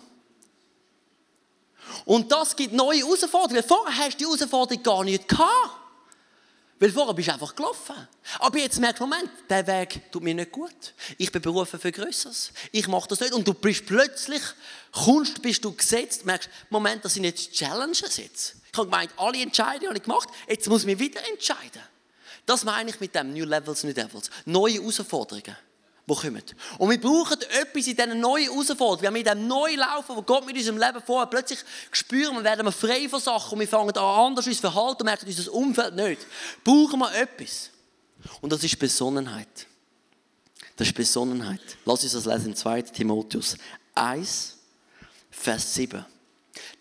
Und 2.05 2.31
das 2.31 2.55
gibt 2.55 2.73
neue 2.73 2.99
Herausforderungen. 2.99 3.63
Vorher 3.63 3.97
hast 3.97 4.13
du 4.13 4.17
die 4.17 4.25
Herausforderung 4.25 4.83
gar 4.83 5.03
nicht 5.03 5.27
gehabt. 5.27 5.79
Weil 6.79 6.91
vorher 6.91 7.13
bist 7.13 7.27
du 7.27 7.33
einfach 7.33 7.53
gelaufen. 7.53 8.07
Aber 8.39 8.57
jetzt 8.57 8.79
merkst 8.79 9.01
du, 9.01 9.05
Moment, 9.05 9.29
der 9.49 9.67
Weg 9.67 10.11
tut 10.11 10.23
mir 10.23 10.33
nicht 10.33 10.51
gut. 10.51 10.93
Ich 11.17 11.29
bin 11.29 11.41
berufen 11.41 11.77
für 11.77 11.91
Größeres. 11.91 12.53
Ich 12.71 12.87
mache 12.87 13.09
das 13.09 13.19
nicht. 13.19 13.33
Und 13.33 13.45
du 13.45 13.53
bist 13.53 13.85
plötzlich, 13.85 14.41
kommst, 14.93 15.41
bist 15.41 15.65
du 15.65 15.73
gesetzt, 15.73 16.25
merkst, 16.25 16.49
Moment, 16.69 17.03
das 17.03 17.15
sind 17.15 17.25
jetzt 17.25 17.51
Challenges 17.51 18.15
jetzt. 18.15 18.55
Ich 18.71 18.77
habe 18.77 18.89
gemeint, 18.89 19.11
alle 19.17 19.41
Entscheidungen 19.41 19.89
habe 19.89 19.97
ich 19.97 20.03
gemacht, 20.03 20.29
jetzt 20.47 20.69
muss 20.69 20.81
ich 20.81 20.87
mich 20.87 20.99
wieder 20.99 21.19
entscheiden. 21.27 21.81
Das 22.49 22.63
meine 22.63 22.89
ich 22.89 22.99
mit 22.99 23.13
dem 23.13 23.31
New 23.31 23.45
Levels, 23.45 23.83
New 23.83 23.93
Devils. 23.93 24.31
Neue 24.45 24.73
Herausforderungen 24.73 25.55
die 26.07 26.15
kommen. 26.15 26.43
Und 26.79 26.89
wir 26.89 26.99
brauchen 26.99 27.39
etwas 27.41 27.85
in 27.85 27.95
diesen 27.95 28.19
neuen 28.19 28.45
Herausforderungen. 28.45 29.13
Wir 29.13 29.19
in 29.19 29.23
diesem 29.23 29.47
neuen 29.47 29.77
Laufen, 29.77 30.15
wo 30.15 30.23
Gott 30.23 30.47
mit 30.47 30.55
unserem 30.55 30.79
Leben 30.79 30.99
vorhat, 30.99 31.29
plötzlich 31.29 31.59
spüren 31.91 32.37
wir, 32.37 32.43
werden 32.43 32.65
wir 32.65 32.71
frei 32.71 33.07
von 33.07 33.19
Sachen 33.19 33.53
und 33.53 33.59
wir 33.59 33.67
fangen 33.67 33.95
an, 33.95 34.03
anders 34.03 34.47
uns 34.47 34.59
verhalten 34.59 35.03
und 35.03 35.05
merken 35.05 35.27
unser 35.27 35.53
Umfeld 35.53 35.95
nicht. 35.95 36.25
Brauchen 36.63 36.97
wir 36.97 37.13
etwas. 37.13 37.69
Und 38.41 38.51
das 38.51 38.63
ist 38.63 38.79
Besonnenheit. 38.79 39.67
Das 40.75 40.87
ist 40.87 40.95
Besonnenheit. 40.95 41.61
Lass 41.85 42.01
uns 42.01 42.13
das 42.13 42.25
lesen 42.25 42.47
im 42.47 42.55
2. 42.55 42.81
Timotheus 42.81 43.57
1, 43.93 44.57
Vers 45.29 45.75
7. 45.75 46.03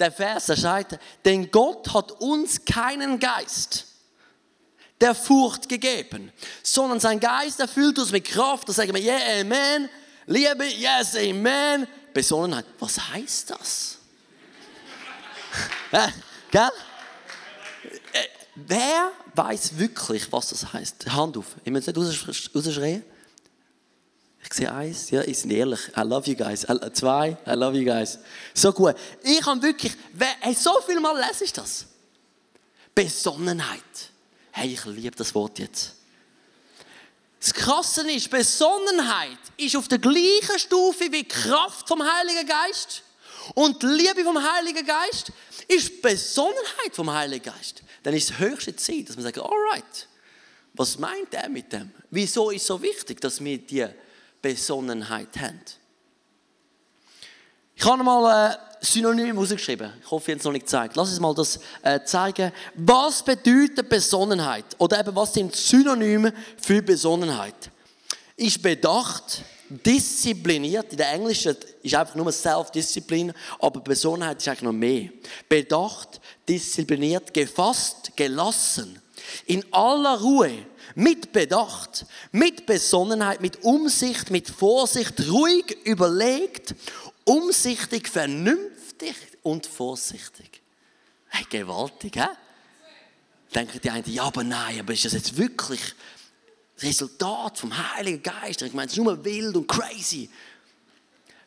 Der 0.00 0.12
Vers, 0.12 0.46
der 0.46 0.56
sagt, 0.56 0.98
denn 1.26 1.50
Gott 1.50 1.92
hat 1.92 2.12
uns 2.12 2.64
keinen 2.64 3.20
Geist 3.20 3.87
der 5.00 5.14
Furcht 5.14 5.68
gegeben, 5.68 6.32
sondern 6.62 7.00
sein 7.00 7.20
Geist 7.20 7.60
erfüllt 7.60 7.98
uns 7.98 8.10
mit 8.10 8.24
Kraft. 8.24 8.68
Da 8.68 8.72
sagen 8.72 8.94
wir, 8.94 9.02
yeah, 9.02 9.40
amen. 9.40 9.88
Liebe, 10.26 10.66
yes, 10.66 11.14
amen. 11.14 11.86
Besonnenheit. 12.12 12.66
Was 12.78 12.98
heißt 13.10 13.50
das? 13.50 13.98
äh, 15.92 16.08
gell? 16.50 16.70
Äh, 18.12 18.24
wer 18.54 19.12
weiß 19.34 19.78
wirklich, 19.78 20.30
was 20.32 20.48
das 20.48 20.72
heißt? 20.72 21.10
Hand 21.10 21.36
auf. 21.36 21.46
Ich 21.64 21.72
muss 21.72 21.86
nicht 21.86 21.96
rausschreien. 21.96 23.04
Ich 24.42 24.54
sehe 24.54 24.72
eins, 24.72 25.10
ja, 25.10 25.22
ich 25.22 25.42
bin 25.42 25.50
ehrlich. 25.50 25.80
I 25.96 26.00
love 26.00 26.28
you 26.30 26.36
guys. 26.36 26.66
Zwei, 26.94 27.36
I 27.46 27.50
love 27.50 27.76
you 27.76 27.84
guys. 27.84 28.18
So 28.54 28.72
gut. 28.72 28.94
Ich 29.22 29.44
habe 29.44 29.60
wirklich, 29.62 29.92
hey, 30.40 30.54
so 30.54 30.80
viel 30.86 31.00
Mal 31.00 31.16
lese 31.18 31.44
ich 31.44 31.52
das. 31.52 31.86
Besonnenheit. 32.94 33.82
Hey, 34.60 34.72
ich 34.72 34.84
liebe 34.86 35.14
das 35.14 35.32
Wort 35.36 35.60
jetzt. 35.60 35.94
Das 37.38 37.54
Krasse 37.54 38.10
ist, 38.10 38.28
Besonnenheit 38.28 39.38
ist 39.56 39.76
auf 39.76 39.86
der 39.86 39.98
gleichen 39.98 40.58
Stufe 40.58 41.12
wie 41.12 41.22
Kraft 41.22 41.86
vom 41.86 42.02
Heiligen 42.02 42.44
Geist. 42.44 43.04
Und 43.54 43.80
die 43.80 43.86
Liebe 43.86 44.24
vom 44.24 44.36
Heiligen 44.36 44.84
Geist 44.84 45.30
ist 45.68 46.02
Besonnenheit 46.02 46.92
vom 46.92 47.08
Heiligen 47.08 47.52
Geist. 47.52 47.84
Dann 48.02 48.14
ist 48.14 48.30
es 48.30 48.38
höchste 48.40 48.74
Zeit, 48.74 49.08
dass 49.08 49.14
man 49.14 49.26
sagt, 49.26 49.38
alright, 49.38 50.08
was 50.74 50.98
meint 50.98 51.32
er 51.34 51.48
mit 51.48 51.72
dem? 51.72 51.92
Wieso 52.10 52.50
ist 52.50 52.62
es 52.62 52.66
so 52.66 52.82
wichtig, 52.82 53.20
dass 53.20 53.38
wir 53.38 53.58
diese 53.58 53.94
Besonnenheit 54.42 55.38
haben? 55.38 55.62
Ich 57.76 57.84
habe 57.84 58.02
mal 58.02 58.50
äh, 58.50 58.67
Synonym 58.80 59.38
rausgeschrieben. 59.38 59.92
Ich 60.00 60.10
hoffe, 60.10 60.30
ich 60.30 60.34
habe 60.34 60.38
es 60.38 60.44
noch 60.44 60.52
nicht 60.52 60.66
gezeigt. 60.66 60.96
Lass 60.96 61.10
uns 61.10 61.20
mal 61.20 61.34
das 61.34 61.58
äh, 61.82 62.00
zeigen. 62.04 62.52
Was 62.74 63.22
bedeutet 63.22 63.88
Besonnenheit? 63.88 64.64
Oder 64.78 65.00
eben, 65.00 65.14
was 65.14 65.34
sind 65.34 65.54
Synonyme 65.54 66.32
für 66.60 66.82
Besonnenheit? 66.82 67.70
Ist 68.36 68.62
bedacht, 68.62 69.42
diszipliniert. 69.68 70.92
In 70.92 70.98
der 70.98 71.12
Englischen 71.12 71.56
ist 71.82 71.94
einfach 71.94 72.14
nur 72.14 72.30
Self-Disziplin, 72.32 73.32
aber 73.58 73.80
Besonnenheit 73.80 74.38
ist 74.38 74.48
eigentlich 74.48 74.62
noch 74.62 74.72
mehr. 74.72 75.10
Bedacht, 75.48 76.20
diszipliniert, 76.48 77.34
gefasst, 77.34 78.12
gelassen. 78.16 79.00
In 79.46 79.64
aller 79.72 80.20
Ruhe, 80.20 80.52
mit 80.94 81.32
Bedacht, 81.32 82.06
mit 82.32 82.64
Besonnenheit, 82.66 83.40
mit 83.40 83.62
Umsicht, 83.62 84.30
mit 84.30 84.48
Vorsicht, 84.48 85.28
ruhig 85.28 85.76
überlegt 85.84 86.74
umsichtig, 87.28 88.08
vernünftig 88.08 89.14
und 89.42 89.66
vorsichtig. 89.66 90.62
Hey, 91.28 91.44
gewaltig, 91.48 92.16
hä? 92.16 92.28
Denken 93.54 93.80
die 93.80 93.90
einen, 93.90 94.10
ja, 94.10 94.24
aber 94.24 94.44
nein, 94.44 94.80
aber 94.80 94.94
ist 94.94 95.04
das 95.04 95.12
jetzt 95.12 95.36
wirklich 95.36 95.80
das 96.74 96.84
Resultat 96.84 97.58
vom 97.58 97.94
Heiligen 97.94 98.22
Geist? 98.22 98.62
Ich 98.62 98.72
meine, 98.72 98.86
es 98.86 98.92
ist 98.96 99.02
nur 99.02 99.22
wild 99.24 99.56
und 99.56 99.66
crazy. 99.66 100.30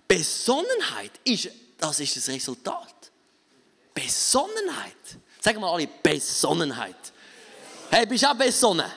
Besonnenheit 0.07 1.11
ist, 1.23 1.49
das 1.77 1.99
ist 1.99 2.15
das 2.15 2.27
Resultat. 2.29 3.11
Besonnenheit. 3.93 5.17
Sagen 5.39 5.61
wir 5.61 5.67
alle, 5.67 5.87
Besonnenheit. 6.03 7.11
Hey, 7.89 8.05
bist 8.05 8.23
du 8.23 8.27
auch 8.27 8.35
besonnen? 8.35 8.91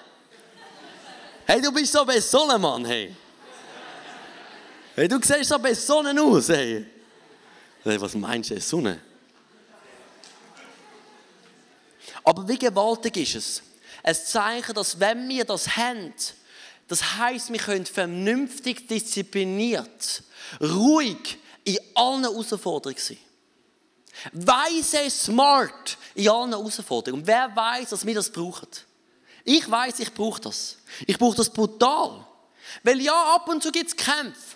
Hey, 1.47 1.62
du 1.62 1.73
bist 1.73 1.93
so 1.93 2.05
besonnen, 2.05 2.61
Mann, 2.61 2.85
hey. 2.85 3.14
Hey, 4.96 5.08
du 5.08 5.18
siehst 5.20 5.48
so 5.48 5.58
besonnen 5.58 6.18
aus, 6.20 6.48
hey 6.50 6.86
was 7.84 8.14
meinst 8.14 8.50
du, 8.50 8.60
Sonne? 8.60 9.00
Aber 12.22 12.48
wie 12.48 12.58
gewaltig 12.58 13.16
ist 13.16 13.34
es? 13.34 13.62
Ein 14.02 14.14
Zeichen, 14.14 14.74
dass 14.74 14.98
wenn 14.98 15.28
wir 15.28 15.44
das 15.44 15.76
haben, 15.76 16.14
das 16.88 17.16
heißt, 17.16 17.52
wir 17.52 17.58
können 17.58 17.86
vernünftig, 17.86 18.86
diszipliniert, 18.86 20.22
ruhig 20.60 21.38
in 21.64 21.78
allen 21.94 22.22
Herausforderungen 22.22 23.00
sein. 23.00 23.18
Weise, 24.32 25.10
smart 25.10 25.98
in 26.14 26.28
allen 26.28 26.50
Herausforderungen. 26.50 27.22
Und 27.22 27.26
wer 27.26 27.54
weiß, 27.54 27.90
dass 27.90 28.06
wir 28.06 28.14
das 28.14 28.30
brauchen? 28.30 28.68
Ich 29.44 29.68
weiß, 29.68 29.98
ich 30.00 30.14
brauche 30.14 30.40
das. 30.40 30.78
Ich 31.06 31.18
brauche 31.18 31.36
das 31.36 31.50
brutal. 31.50 32.26
Weil 32.82 33.00
ja, 33.00 33.34
ab 33.34 33.48
und 33.48 33.62
zu 33.62 33.72
gibt 33.72 33.88
es 33.88 33.96
Kämpfe 33.96 34.53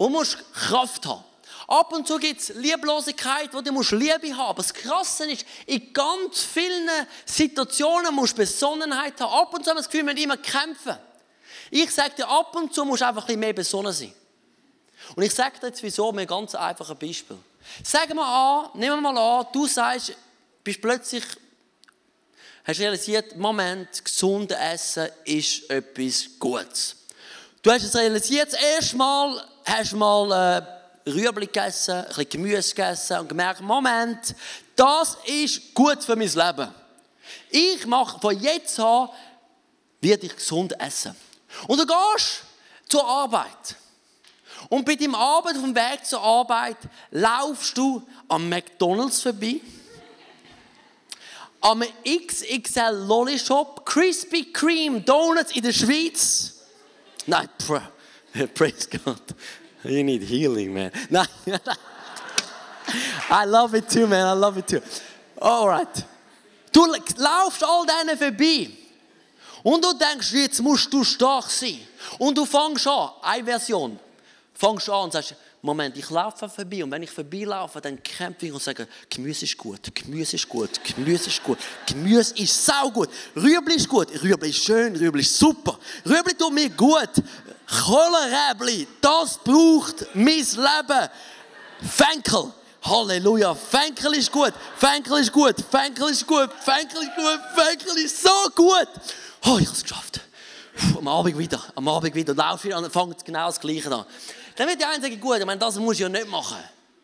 du 0.00 0.08
musst 0.08 0.38
Kraft 0.52 1.06
haben 1.06 1.24
Ab 1.70 1.92
und 1.92 2.04
zu 2.08 2.18
gibt 2.18 2.40
es 2.40 2.48
Lieblosigkeit, 2.48 3.54
wo 3.54 3.60
du 3.60 3.70
musst 3.70 3.92
Liebe 3.92 4.36
haben 4.36 4.40
Aber 4.40 4.60
das 4.60 4.74
Krasse 4.74 5.30
ist, 5.30 5.46
in 5.66 5.92
ganz 5.92 6.42
vielen 6.42 6.88
Situationen 7.24 8.12
musst 8.12 8.32
du 8.32 8.38
Besonnenheit 8.38 9.20
haben. 9.20 9.32
Ab 9.32 9.54
und 9.54 9.62
zu 9.62 9.70
haben 9.70 9.76
wir 9.76 9.82
das 9.82 9.88
Gefühl, 9.88 10.04
wir 10.04 10.12
müssen 10.12 10.24
immer 10.24 10.36
kämpfen. 10.36 10.96
Ich 11.70 11.92
sage 11.92 12.14
dir, 12.16 12.28
ab 12.28 12.56
und 12.56 12.74
zu 12.74 12.84
musst 12.84 13.02
du 13.02 13.06
einfach 13.06 13.22
ein 13.22 13.26
bisschen 13.26 13.40
mehr 13.40 13.52
besonnen 13.52 13.92
sein. 13.92 14.12
Und 15.14 15.22
ich 15.22 15.32
sage 15.32 15.60
dir 15.60 15.68
jetzt 15.68 15.80
wieso, 15.84 16.10
mit 16.10 16.28
einem 16.28 16.40
ganz 16.40 16.56
einfachen 16.56 16.98
Beispiel. 16.98 17.38
Sagen 17.84 18.16
wir 18.16 18.26
an, 18.26 18.70
nehmen 18.74 19.00
wir 19.00 19.12
mal 19.12 19.38
an, 19.40 19.46
du 19.52 19.68
sagst, 19.68 20.12
bist 20.64 20.82
plötzlich, 20.82 21.24
hast 22.64 22.80
realisiert, 22.80 23.36
Moment, 23.36 24.04
gesundes 24.04 24.58
Essen 24.58 25.08
ist 25.24 25.70
etwas 25.70 26.30
Gutes. 26.40 26.96
Du 27.62 27.70
hast 27.70 27.84
es 27.84 27.94
realisiert, 27.94 28.52
das 28.52 28.60
erste 28.60 28.96
Mal 28.96 29.49
hast 29.64 29.92
du 29.92 29.96
mal 29.96 30.66
äh, 31.06 31.10
Rüebli 31.10 31.46
gegessen, 31.46 31.96
ein 31.96 32.06
bisschen 32.06 32.28
Gemüse 32.28 32.74
gegessen 32.74 33.18
und 33.18 33.28
gemerkt, 33.28 33.60
Moment, 33.60 34.34
das 34.76 35.16
ist 35.24 35.74
gut 35.74 36.02
für 36.02 36.16
mein 36.16 36.28
Leben. 36.28 36.74
Ich 37.50 37.86
mache 37.86 38.20
von 38.20 38.38
jetzt 38.38 38.78
an, 38.80 39.08
werde 40.00 40.26
ich 40.26 40.36
gesund 40.36 40.78
essen. 40.80 41.14
Und 41.66 41.78
du 41.78 41.86
gehst 41.86 42.42
zur 42.88 43.04
Arbeit. 43.04 43.76
Und 44.68 44.84
bei 44.84 44.94
deinem 44.94 45.14
Arbeit, 45.14 45.56
auf 45.56 45.62
dem 45.62 45.74
Weg 45.74 46.04
zur 46.04 46.22
Arbeit, 46.22 46.76
laufst 47.10 47.76
du 47.76 48.06
am 48.28 48.48
McDonalds 48.48 49.22
vorbei, 49.22 49.60
am 51.60 51.82
XXL 52.04 53.04
Lolly 53.06 53.38
Shop, 53.38 53.84
Krispy 53.84 54.52
Kreme 54.52 55.00
Donuts 55.00 55.52
in 55.52 55.62
der 55.62 55.72
Schweiz, 55.72 56.60
Nein, 57.26 57.48
praise 58.54 58.86
God. 58.86 59.20
You 59.84 60.04
need 60.04 60.22
healing, 60.22 60.74
man. 60.74 60.92
Nein. 61.10 61.26
I 63.30 63.44
love 63.44 63.74
it 63.74 63.88
too, 63.88 64.06
man. 64.06 64.26
I 64.26 64.32
love 64.32 64.58
it 64.58 64.66
too. 64.66 64.82
Alright. 65.40 66.04
Du 66.72 66.86
laufst 67.16 67.62
all 67.62 67.86
denen 67.86 68.16
vorbei. 68.16 68.70
Und 69.62 69.84
du 69.84 69.92
denkst, 69.92 70.32
jetzt 70.32 70.60
musst 70.62 70.92
du 70.92 71.04
stark 71.04 71.50
sein. 71.50 71.80
Und 72.18 72.36
du 72.36 72.46
fängst 72.46 72.86
an, 72.86 73.10
eine 73.22 73.44
Version, 73.44 73.98
fängst 74.54 74.88
an 74.88 75.04
und 75.04 75.12
sagst, 75.12 75.34
Moment, 75.62 75.94
ich 75.98 76.08
laufe 76.08 76.48
vorbei 76.48 76.82
und 76.82 76.90
wenn 76.90 77.02
ich 77.02 77.10
vorbeilaufe, 77.10 77.82
dann 77.82 78.02
kämpfe 78.02 78.46
ich 78.46 78.52
und 78.52 78.62
sage, 78.62 78.88
Gemüse 79.10 79.44
ist 79.44 79.58
gut, 79.58 79.94
Gemüse 79.94 80.36
ist 80.36 80.48
gut, 80.48 80.70
Gemüse 80.82 81.28
ist 81.28 81.42
gut, 81.42 81.58
Gemüse 81.86 82.34
ist 82.36 82.64
sau 82.64 82.90
gut, 82.90 83.10
Rüebli 83.36 83.74
ist 83.74 83.86
gut, 83.86 84.08
Rüebli 84.22 84.48
ist 84.48 84.64
schön, 84.64 84.96
Rüebli 84.96 85.20
ist 85.20 85.36
super, 85.36 85.78
Rüebli 86.06 86.32
tut 86.32 86.54
mir 86.54 86.70
gut, 86.70 87.10
Kohlenräbli, 87.70 88.88
das 89.00 89.38
braucht 89.38 90.06
mein 90.14 90.26
Leben. 90.26 91.08
Fenkel, 91.88 92.52
Halleluja, 92.82 93.54
Fenkel 93.54 94.14
ist 94.14 94.32
gut, 94.32 94.52
Fenkel 94.76 95.20
ist 95.20 95.32
gut, 95.32 95.56
Fenkel 95.70 96.10
ist 96.10 96.26
gut, 96.26 96.50
Fenkel 96.62 97.02
ist 97.02 97.16
gut, 97.16 97.40
Fenkel 97.54 98.04
ist 98.04 98.22
so 98.22 98.50
gut. 98.54 98.88
Oh, 99.46 99.58
ich 99.58 99.66
habe 99.66 99.76
es 99.76 99.82
geschafft. 99.82 100.20
Am 100.96 101.06
Abend 101.08 101.38
wieder, 101.38 101.62
am 101.74 101.88
Abend 101.88 102.14
wieder, 102.14 102.34
laufe 102.34 102.68
ich 102.68 102.74
an 102.74 102.84
und 102.84 102.92
fange 102.92 103.14
genau 103.24 103.46
das 103.46 103.60
Gleiche 103.60 103.94
an. 103.94 104.04
Dann 104.56 104.68
wird 104.68 104.80
der 104.80 104.90
eine 104.90 105.02
sagen, 105.02 105.20
gut, 105.20 105.38
ich 105.38 105.46
meine, 105.46 105.58
das 105.58 105.76
muss 105.76 105.94
ich 105.94 106.00
ja 106.00 106.08
nicht 106.08 106.28
machen. 106.28 106.58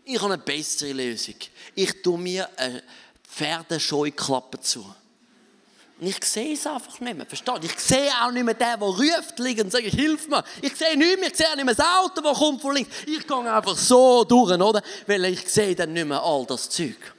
Ich 0.05 0.21
habe 0.21 0.35
eine 0.35 0.43
bessere 0.43 0.93
Lösung. 0.93 1.35
Ich 1.75 2.03
tue 2.03 2.19
mir 2.19 2.49
eine 2.57 2.83
Pferdescheuklappe 3.29 4.61
zu. 4.61 4.95
Und 5.99 6.09
ich 6.09 6.23
sehe 6.25 6.53
es 6.53 6.67
einfach 6.67 7.01
nicht 7.01 7.17
mehr. 7.17 7.25
Versteht? 7.25 7.65
Ich 7.65 7.79
sehe 7.79 8.11
auch 8.23 8.31
nicht 8.31 8.45
mehr 8.45 8.55
den, 8.55 8.79
der 8.79 8.89
ruft 8.89 9.41
und 9.41 9.73
sagt, 9.73 9.85
hilf 9.85 10.29
mir. 10.29 10.45
Ich 10.61 10.77
sehe 10.77 10.97
nicht 10.97 11.19
mehr, 11.19 11.31
ich 11.31 11.37
sehe 11.37 11.49
auch 11.49 11.57
nicht 11.57 11.65
mehr 11.65 11.75
das 11.75 11.87
Auto, 11.87 12.21
das 12.21 12.39
kommt 12.39 12.61
von 12.61 12.75
links. 12.75 12.95
Ich 13.07 13.27
gehe 13.27 13.53
einfach 13.53 13.77
so 13.77 14.25
durch, 14.25 14.61
oder? 14.61 14.83
Weil 15.07 15.25
ich 15.27 15.49
sehe 15.49 15.75
dann 15.75 15.95
nicht 15.95 16.07
mehr 16.07 16.23
all 16.23 16.45
das 16.45 16.69
Zeug. 16.69 17.15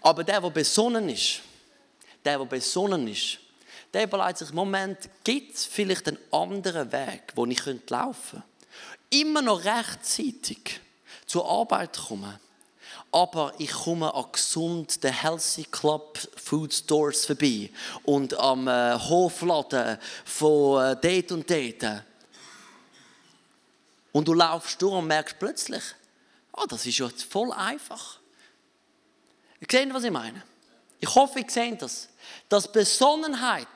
Aber 0.00 0.24
der, 0.24 0.40
der 0.40 0.50
besonnen 0.50 1.08
ist, 1.08 1.40
der, 2.24 2.38
der 2.38 2.44
besonnen 2.44 3.06
ist, 3.06 3.38
der 3.94 4.04
überlegt 4.04 4.38
sich, 4.38 4.52
Moment, 4.52 4.98
gibt 5.22 5.54
es 5.54 5.64
vielleicht 5.64 6.08
einen 6.08 6.18
anderen 6.32 6.90
Weg, 6.90 7.22
wo 7.36 7.46
ich 7.46 7.64
laufen 7.88 8.42
könnte? 8.42 8.44
Immer 9.10 9.42
noch 9.42 9.64
rechtzeitig 9.64 10.80
zur 11.26 11.48
Arbeit 11.48 11.96
kommen 11.96 12.40
aber 13.12 13.52
ich 13.58 13.70
komme 13.70 14.12
an 14.14 14.24
gesund 14.32 15.04
den 15.04 15.12
Healthy 15.12 15.64
Club 15.64 16.18
Food 16.36 16.72
Stores 16.72 17.26
vorbei 17.26 17.70
und 18.04 18.32
am 18.34 18.66
äh, 18.66 18.98
Hofladen 18.98 19.98
von 20.24 20.82
äh, 20.82 20.96
dort 20.96 21.32
und 21.32 21.50
dort. 21.50 22.04
Und 24.12 24.28
du 24.28 24.34
laufst 24.34 24.80
durch 24.80 24.94
und 24.94 25.06
merkst 25.06 25.38
plötzlich, 25.38 25.82
oh, 26.52 26.64
das 26.66 26.86
ist 26.86 26.98
ja 26.98 27.08
voll 27.28 27.52
einfach. 27.52 28.18
Ihr 29.60 29.66
seht, 29.70 29.92
was 29.92 30.04
ich 30.04 30.10
meine? 30.10 30.42
Ich 30.98 31.14
hoffe, 31.14 31.40
ihr 31.40 31.50
seht 31.50 31.82
das. 31.82 32.08
Dass 32.48 32.70
Besonnenheit 32.70 33.66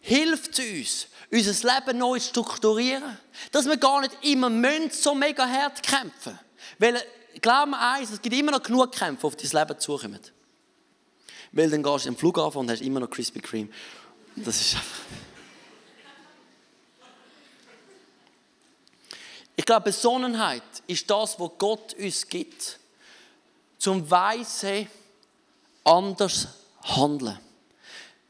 hilft 0.00 0.58
uns, 0.58 1.06
unser 1.30 1.74
Leben 1.74 1.98
neu 1.98 2.18
zu 2.18 2.28
strukturieren. 2.28 3.18
Dass 3.52 3.64
wir 3.66 3.78
gar 3.78 4.02
nicht 4.02 4.16
immer 4.22 4.50
so 4.90 5.14
mega 5.14 5.48
hart 5.48 5.82
kämpfen. 5.82 6.38
Weil 6.78 7.02
glaub 7.40 7.68
mir 7.68 7.78
eins, 7.78 8.10
es 8.10 8.20
gibt 8.20 8.34
immer 8.34 8.52
noch 8.52 8.62
genug 8.62 8.92
Kämpfe, 8.92 9.26
auf 9.26 9.36
dein 9.36 9.50
Leben 9.50 9.78
zukommen. 9.78 10.20
Weil 11.52 11.70
dann 11.70 11.82
gehst 11.82 12.04
du 12.04 12.08
im 12.08 12.16
Flughafen 12.16 12.58
und 12.58 12.70
hast 12.70 12.82
immer 12.82 13.00
noch 13.00 13.10
Krispy 13.10 13.40
Kreme. 13.40 13.70
Das 14.36 14.60
ist 14.60 14.74
einfach... 14.74 14.98
Ich 19.56 19.64
glaube, 19.64 19.84
Besonnenheit 19.84 20.62
ist 20.86 21.08
das, 21.08 21.38
was 21.38 21.50
Gott 21.58 21.94
uns 21.94 22.26
gibt, 22.26 22.78
zum 23.78 24.10
Weise 24.10 24.88
anders 25.84 26.48
handeln. 26.82 27.38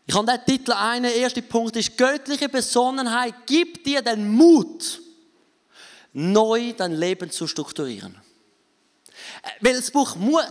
Ich 0.06 0.14
habe 0.14 0.26
den 0.26 0.44
Titel 0.44 0.72
einen. 0.72 1.04
Der 1.04 1.16
erste 1.16 1.40
Punkt 1.40 1.76
ist, 1.76 1.96
göttliche 1.96 2.48
Besonnenheit 2.48 3.46
gibt 3.46 3.86
dir 3.86 4.02
den 4.02 4.30
Mut, 4.30 5.00
neu 6.12 6.74
dein 6.74 6.92
Leben 6.92 7.30
zu 7.30 7.46
strukturieren. 7.46 8.20
Weil 9.60 9.76
es 9.76 9.90
braucht 9.90 10.16
Mut. 10.16 10.44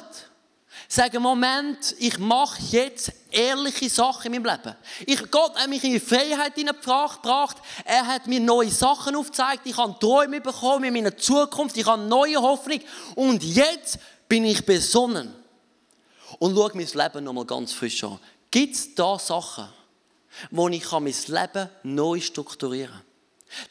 Sagen, 0.87 1.23
Moment, 1.23 1.95
ich 1.97 2.19
mache 2.19 2.61
jetzt 2.69 3.11
ehrliche 3.31 3.89
Sachen 3.89 4.31
in 4.31 4.43
meinem 4.43 4.55
Leben. 4.55 4.75
Ich, 5.05 5.31
Gott 5.31 5.55
hat 5.55 5.67
mich 5.69 5.83
in 5.83 5.93
die 5.93 5.99
Freiheit 5.99 6.55
gebracht. 6.55 7.57
Er 7.83 8.05
hat 8.05 8.27
mir 8.27 8.39
neue 8.39 8.69
Sachen 8.69 9.15
aufgezeigt. 9.15 9.61
Ich 9.65 9.77
habe 9.77 9.97
Träume 9.99 10.39
bekommen 10.39 10.83
in 10.85 10.93
meiner 10.93 11.17
Zukunft. 11.17 11.77
Ich 11.77 11.85
habe 11.85 12.03
neue 12.03 12.39
Hoffnung. 12.41 12.79
Und 13.15 13.43
jetzt 13.43 13.97
bin 14.27 14.45
ich 14.45 14.63
besonnen. 14.65 15.33
Und 16.39 16.55
schaue 16.55 16.71
mein 16.75 16.87
Leben 16.87 17.23
nochmal 17.23 17.45
ganz 17.45 17.73
frisch 17.73 18.03
an. 18.03 18.19
Gibt 18.51 18.75
es 18.75 18.93
da 18.93 19.17
Sachen, 19.17 19.67
wo 20.51 20.67
ich 20.69 20.91
mein 20.91 21.05
Leben 21.05 21.69
neu 21.83 22.19
strukturieren 22.19 22.91
kann? 22.91 23.01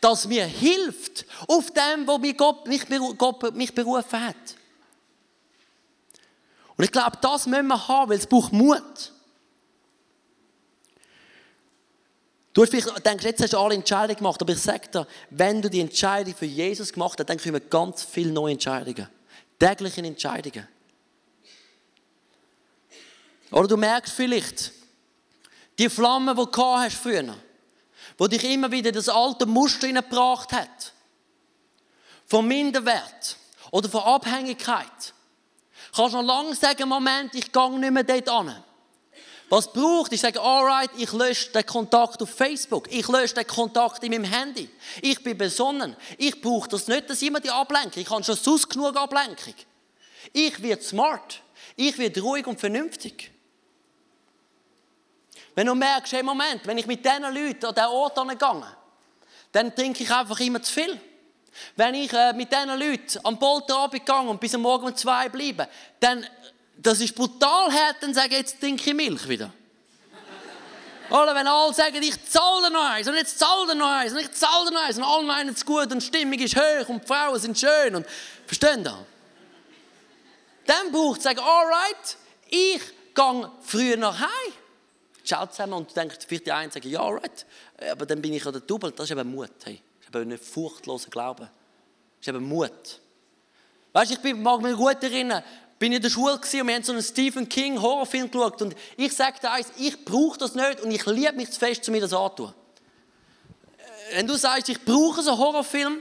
Das 0.00 0.26
mir 0.26 0.44
hilft 0.44 1.24
auf 1.46 1.70
dem, 1.70 2.06
wo 2.06 2.18
mich 2.18 2.36
Gott 2.36 2.66
mich 2.66 3.74
berufen 3.74 4.26
hat. 4.26 4.36
Und 6.76 6.84
ich 6.84 6.92
glaube, 6.92 7.18
das 7.20 7.46
müssen 7.46 7.66
wir 7.66 7.88
haben, 7.88 8.10
weil 8.10 8.18
es 8.18 8.26
braucht 8.26 8.52
Mut. 8.52 9.12
Du 12.52 12.66
vielleicht, 12.66 13.06
denkst, 13.06 13.24
jetzt 13.24 13.42
hast 13.42 13.52
du 13.54 13.58
alle 13.58 13.74
Entscheidungen 13.74 14.16
gemacht, 14.16 14.40
aber 14.42 14.52
ich 14.52 14.60
sage 14.60 14.88
dir, 14.88 15.06
wenn 15.30 15.62
du 15.62 15.70
die 15.70 15.80
Entscheidung 15.80 16.34
für 16.34 16.46
Jesus 16.46 16.92
gemacht 16.92 17.18
hast, 17.18 17.28
dann 17.28 17.38
kommen 17.38 17.62
ganz 17.70 18.02
viele 18.02 18.30
neue 18.30 18.52
Entscheidungen. 18.52 19.08
Tägliche 19.58 20.02
Entscheidungen. 20.02 20.68
Oder 23.50 23.68
du 23.68 23.76
merkst 23.76 24.12
vielleicht, 24.12 24.72
die 25.78 25.88
Flamme, 25.88 26.34
die 26.34 26.50
du 26.50 26.64
hast 26.64 26.96
früher, 26.96 27.34
die 28.20 28.28
dich 28.28 28.44
immer 28.44 28.70
wieder 28.70 28.92
das 28.92 29.08
alte 29.08 29.46
Muster 29.46 29.86
hineingebracht 29.86 30.52
hat, 30.52 30.92
von 32.26 32.46
Minderwert 32.46 33.36
oder 33.70 33.88
von 33.88 34.02
Abhängigkeit, 34.02 35.14
kannst 35.94 36.14
noch 36.14 36.22
lange 36.22 36.54
sagen, 36.54 36.88
Moment, 36.88 37.34
ich 37.34 37.52
gehe 37.52 37.78
nicht 37.78 37.90
mehr 37.90 38.04
dort 38.04 38.28
an. 38.28 38.64
Was 39.52 39.70
braucht? 39.70 40.10
Ich 40.14 40.20
sage, 40.22 40.40
alright, 40.40 40.90
ich 40.96 41.12
lösche 41.12 41.50
den 41.50 41.66
Kontakt 41.66 42.22
auf 42.22 42.30
Facebook. 42.30 42.90
Ich 42.90 43.06
lösche 43.08 43.34
den 43.34 43.46
Kontakt 43.46 44.02
in 44.02 44.10
meinem 44.10 44.24
Handy. 44.24 44.70
Ich 45.02 45.22
bin 45.22 45.36
besonnen. 45.36 45.94
Ich 46.16 46.40
brauche 46.40 46.70
das 46.70 46.88
nicht, 46.88 47.10
dass 47.10 47.20
immer 47.20 47.38
die 47.38 47.50
Ablenkung. 47.50 48.00
Ich 48.02 48.08
habe 48.08 48.24
schon 48.24 48.36
sonst 48.36 48.70
genug 48.70 48.96
Ablenkung. 48.96 49.54
Ich 50.32 50.62
werde 50.62 50.82
smart. 50.82 51.42
Ich 51.76 51.98
werde 51.98 52.22
ruhig 52.22 52.46
und 52.46 52.58
vernünftig. 52.58 53.30
Wenn 55.54 55.66
du 55.66 55.74
merkst, 55.74 56.14
hey 56.14 56.22
Moment, 56.22 56.66
wenn 56.66 56.78
ich 56.78 56.86
mit 56.86 57.04
diesen 57.04 57.22
Leuten 57.22 57.66
an 57.66 57.74
diesen 57.74 57.88
Ort 57.88 58.16
gehe, 58.16 58.66
dann 59.52 59.74
trinke 59.74 60.02
ich 60.02 60.10
einfach 60.10 60.40
immer 60.40 60.62
zu 60.62 60.72
viel. 60.72 60.98
Wenn 61.76 61.94
ich 61.94 62.12
äh, 62.12 62.32
mit 62.32 62.50
diesen 62.52 62.78
Leuten 62.78 63.20
am 63.24 63.38
Polterabend 63.38 64.04
gehe 64.04 64.20
und 64.20 64.40
bis 64.40 64.54
am 64.54 64.62
Morgen 64.62 64.86
um 64.86 64.96
zwei 64.96 65.28
bleibe, 65.28 65.68
dann, 66.00 66.26
das 66.76 67.00
ist 67.00 67.14
brutal 67.14 67.72
hart, 67.72 67.96
dann 68.00 68.14
sage 68.14 68.30
ich, 68.30 68.38
jetzt 68.38 68.60
trinke 68.60 68.90
ich 68.90 68.96
Milch 68.96 69.28
wieder. 69.28 69.52
Oder 71.10 71.34
wenn 71.34 71.46
alle 71.46 71.74
sagen, 71.74 72.02
ich 72.02 72.24
zahle 72.28 72.70
noch 72.70 72.84
eins 72.84 73.08
und 73.08 73.14
jetzt 73.14 73.38
zahle 73.38 73.74
noch 73.74 73.86
eins 73.86 74.12
und 74.12 74.20
ich 74.20 74.32
zahle 74.32 74.72
noch 74.72 74.82
eins 74.82 74.96
und 74.96 75.04
alle 75.04 75.24
meinen 75.24 75.50
es 75.50 75.64
gut 75.64 75.92
und 75.92 76.02
die 76.02 76.06
Stimmung 76.06 76.38
ist 76.38 76.56
hoch 76.56 76.88
und 76.88 77.02
die 77.02 77.06
Frauen 77.06 77.38
sind 77.38 77.58
schön 77.58 77.94
und 77.94 78.06
verstehen 78.46 78.82
da? 78.82 79.04
Dann 80.66 80.92
braucht 80.92 81.18
es 81.18 81.24
sagen, 81.24 81.40
alright, 81.40 82.16
ich 82.48 82.80
gehe 83.14 83.50
früher 83.62 83.96
nach 83.96 84.20
Hause. 84.20 84.56
Schaut 85.24 85.52
zusammen 85.52 85.74
und 85.74 85.96
denkt 85.96 86.24
vielleicht 86.26 86.46
die 86.46 86.52
einen 86.52 86.70
sagen, 86.70 86.88
ja, 86.88 87.00
alright, 87.00 87.46
aber 87.90 88.06
dann 88.06 88.22
bin 88.22 88.32
ich 88.32 88.44
an 88.46 88.52
der 88.52 88.62
Double, 88.62 88.90
das 88.90 89.04
ist 89.04 89.10
eben 89.12 89.30
Mut. 89.30 89.50
Hey 89.64 89.82
eben 90.16 90.28
nicht 90.28 90.44
furchtloser 90.44 91.10
Glauben. 91.10 91.48
Das 91.48 91.50
ist 92.20 92.28
eben 92.28 92.46
Mut. 92.48 93.00
Weißt 93.92 94.10
du, 94.10 94.14
ich 94.14 94.20
bin, 94.20 94.42
mag 94.42 94.60
mich 94.62 94.76
gut 94.76 95.02
erinnern, 95.02 95.42
bin 95.78 95.92
in 95.92 96.00
der 96.00 96.10
Schule 96.10 96.34
und 96.34 96.52
wir 96.52 96.74
haben 96.74 96.82
so 96.82 96.92
einen 96.92 97.02
Stephen 97.02 97.48
King 97.48 97.80
Horrorfilm 97.80 98.30
geschaut 98.30 98.62
und 98.62 98.76
ich 98.96 99.16
dir 99.16 99.50
eins, 99.50 99.66
ich 99.76 100.04
brauche 100.04 100.38
das 100.38 100.54
nicht 100.54 100.80
und 100.80 100.90
ich 100.90 101.04
liebe 101.06 101.32
mich 101.32 101.50
zu 101.50 101.58
fest, 101.58 101.84
zu 101.84 101.90
mir 101.90 102.00
das 102.00 102.12
anzutun. 102.12 102.54
Äh, 104.12 104.16
wenn 104.16 104.26
du 104.26 104.36
sagst, 104.36 104.68
ich 104.68 104.82
brauche 104.84 105.22
so 105.22 105.32
einen 105.32 105.40
Horrorfilm, 105.40 105.98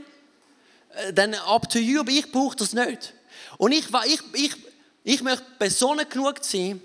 äh, 0.96 1.14
dann 1.14 1.34
up 1.34 1.70
to 1.70 1.80
you, 1.80 2.02
aber 2.02 2.12
ich 2.12 2.32
brauche 2.32 2.56
das 2.56 2.74
nicht. 2.74 3.14
Und 3.58 3.72
ich, 3.72 3.88
ich, 4.06 4.22
ich, 4.34 4.56
ich 5.04 5.24
möchte 5.24 5.46
besonnen 5.58 6.08
genug 6.08 6.44
sein, 6.44 6.82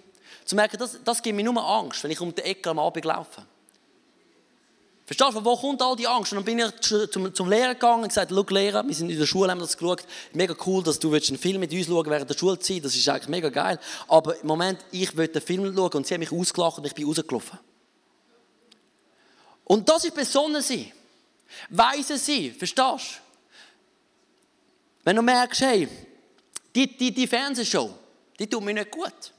zu 0.46 0.56
merken, 0.56 0.78
das, 0.78 0.98
das 1.04 1.22
gibt 1.22 1.36
mir 1.36 1.44
nur 1.44 1.62
Angst, 1.62 2.02
wenn 2.02 2.10
ich 2.10 2.20
um 2.20 2.34
die 2.34 2.42
Ecke 2.42 2.70
am 2.70 2.78
Abend 2.78 3.04
laufe. 3.04 3.44
Verstehst 5.06 5.30
du, 5.30 5.32
von 5.34 5.44
wo 5.44 5.56
kommt 5.56 5.80
all 5.80 5.94
die 5.94 6.08
Angst? 6.08 6.32
Und 6.32 6.38
dann 6.38 6.44
bin 6.44 6.58
ich 6.58 7.10
zum, 7.10 7.32
zum 7.32 7.48
Lehrer 7.48 7.74
gegangen 7.74 8.02
und 8.02 8.08
gesagt, 8.08 8.32
schau 8.34 8.44
Lehrer, 8.48 8.84
wir 8.84 8.94
sind 8.94 9.08
in 9.08 9.16
der 9.16 9.26
Schule, 9.26 9.52
haben 9.52 9.60
das 9.60 9.76
geschaut, 9.76 10.02
mega 10.32 10.54
cool, 10.66 10.82
dass 10.82 10.98
du 10.98 11.14
einen 11.14 11.38
Film 11.38 11.60
mit 11.60 11.72
uns 11.72 11.86
schauen 11.86 12.10
während 12.10 12.28
der 12.28 12.36
Schulzeit, 12.36 12.84
das 12.84 12.96
ist 12.96 13.08
eigentlich 13.08 13.28
mega 13.28 13.48
geil. 13.48 13.78
Aber 14.08 14.36
im 14.40 14.48
Moment, 14.48 14.84
ich 14.90 15.16
will 15.16 15.28
den 15.28 15.40
Film 15.40 15.72
schauen 15.72 15.92
und 15.92 16.06
sie 16.08 16.14
haben 16.14 16.20
mich 16.20 16.32
ausgelacht 16.32 16.78
und 16.78 16.86
ich 16.86 16.94
bin 16.94 17.06
rausgelaufen. 17.06 17.56
Und 19.62 19.88
das 19.88 20.04
ist 20.04 20.14
besonnen 20.14 20.60
sein. 20.60 20.90
Weise 21.70 22.18
sein, 22.18 22.52
verstehst 22.58 22.80
du? 22.80 23.20
Wenn 25.04 25.14
du 25.14 25.22
merkst, 25.22 25.60
hey, 25.60 25.88
die, 26.74 26.96
die, 26.96 27.14
die 27.14 27.28
Fernsehshow, 27.28 27.94
die 28.40 28.48
tut 28.48 28.64
mir 28.64 28.74
nicht 28.74 28.90
gut. 28.90 29.32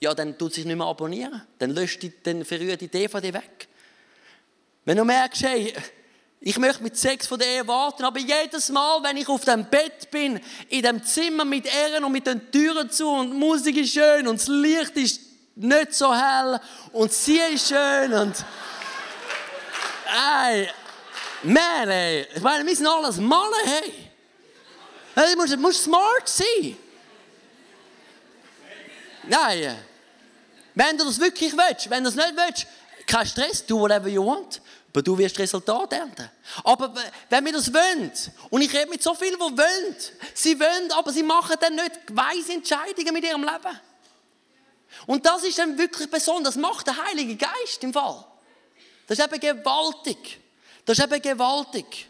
Ja, 0.00 0.14
dann 0.14 0.38
tut 0.38 0.54
sich 0.54 0.64
nicht 0.64 0.76
mehr 0.76 0.86
abonnieren. 0.86 1.42
Dann 1.58 1.70
löscht 1.70 2.02
die, 2.02 2.12
dann 2.22 2.46
verrührt 2.46 2.80
die 2.80 2.88
DVD 2.88 3.34
weg. 3.34 3.68
Wenn 4.90 4.96
du 4.96 5.04
merkst, 5.04 5.44
hey, 5.44 5.72
ich 6.40 6.58
möchte 6.58 6.82
mit 6.82 6.96
Sex 6.96 7.24
von 7.24 7.38
der 7.38 7.46
Ehe 7.46 7.68
warten, 7.68 8.02
aber 8.02 8.18
jedes 8.18 8.70
Mal, 8.70 9.00
wenn 9.04 9.16
ich 9.18 9.28
auf 9.28 9.44
dem 9.44 9.64
Bett 9.64 10.10
bin, 10.10 10.40
in 10.68 10.82
dem 10.82 11.04
Zimmer 11.04 11.44
mit 11.44 11.64
Ehren 11.72 12.02
und 12.02 12.10
mit 12.10 12.26
den 12.26 12.50
Türen 12.50 12.90
zu 12.90 13.08
und 13.08 13.30
die 13.30 13.36
Musik 13.36 13.76
ist 13.76 13.92
schön 13.92 14.26
und 14.26 14.40
das 14.40 14.48
Licht 14.48 14.96
ist 14.96 15.20
nicht 15.54 15.94
so 15.94 16.12
hell 16.12 16.58
und 16.90 17.12
sie 17.12 17.38
ist 17.38 17.68
schön 17.68 18.12
und 18.14 18.34
ey, 20.42 20.68
man, 21.44 21.88
ey, 21.88 22.26
ich 22.34 22.42
meine, 22.42 22.66
wir 22.66 22.74
sind 22.74 22.88
alles 22.88 23.18
Männer, 23.18 23.62
hey. 23.64 23.92
Du 25.14 25.36
musst, 25.36 25.56
musst 25.56 25.84
smart 25.84 26.28
sein. 26.28 26.76
Nein, 29.22 29.76
wenn 30.74 30.98
du 30.98 31.04
das 31.04 31.20
wirklich 31.20 31.52
willst, 31.52 31.88
wenn 31.88 32.02
du 32.02 32.10
das 32.10 32.16
nicht 32.16 32.36
willst, 32.36 32.66
kein 33.10 33.26
Stress, 33.26 33.66
do 33.66 33.80
whatever 33.80 34.08
you 34.08 34.24
want. 34.24 34.60
Aber 34.92 35.02
du 35.02 35.16
wirst 35.16 35.38
Resultat 35.38 35.92
ernten. 35.92 36.28
Aber 36.64 36.92
wenn 37.28 37.44
wir 37.44 37.52
das 37.52 37.72
wollen, 37.72 38.10
und 38.50 38.60
ich 38.60 38.72
rede 38.74 38.90
mit 38.90 39.02
so 39.02 39.14
vielen, 39.14 39.34
die 39.34 39.40
wollen, 39.40 39.96
sie 40.34 40.58
wollen, 40.58 40.90
aber 40.92 41.12
sie 41.12 41.22
machen 41.22 41.56
dann 41.60 41.76
nicht 41.76 41.92
weise 42.08 42.54
Entscheidungen 42.54 43.12
mit 43.12 43.24
ihrem 43.24 43.42
Leben. 43.42 43.80
Und 45.06 45.24
das 45.24 45.44
ist 45.44 45.58
dann 45.58 45.78
wirklich 45.78 46.10
besonders. 46.10 46.54
Das 46.54 46.60
macht 46.60 46.88
der 46.88 46.96
Heilige 47.06 47.36
Geist 47.36 47.82
im 47.82 47.92
Fall. 47.92 48.24
Das 49.06 49.18
ist 49.18 49.24
eben 49.24 49.40
gewaltig. 49.40 50.40
Das 50.84 50.98
ist 50.98 51.04
eben 51.04 51.22
gewaltig. 51.22 52.08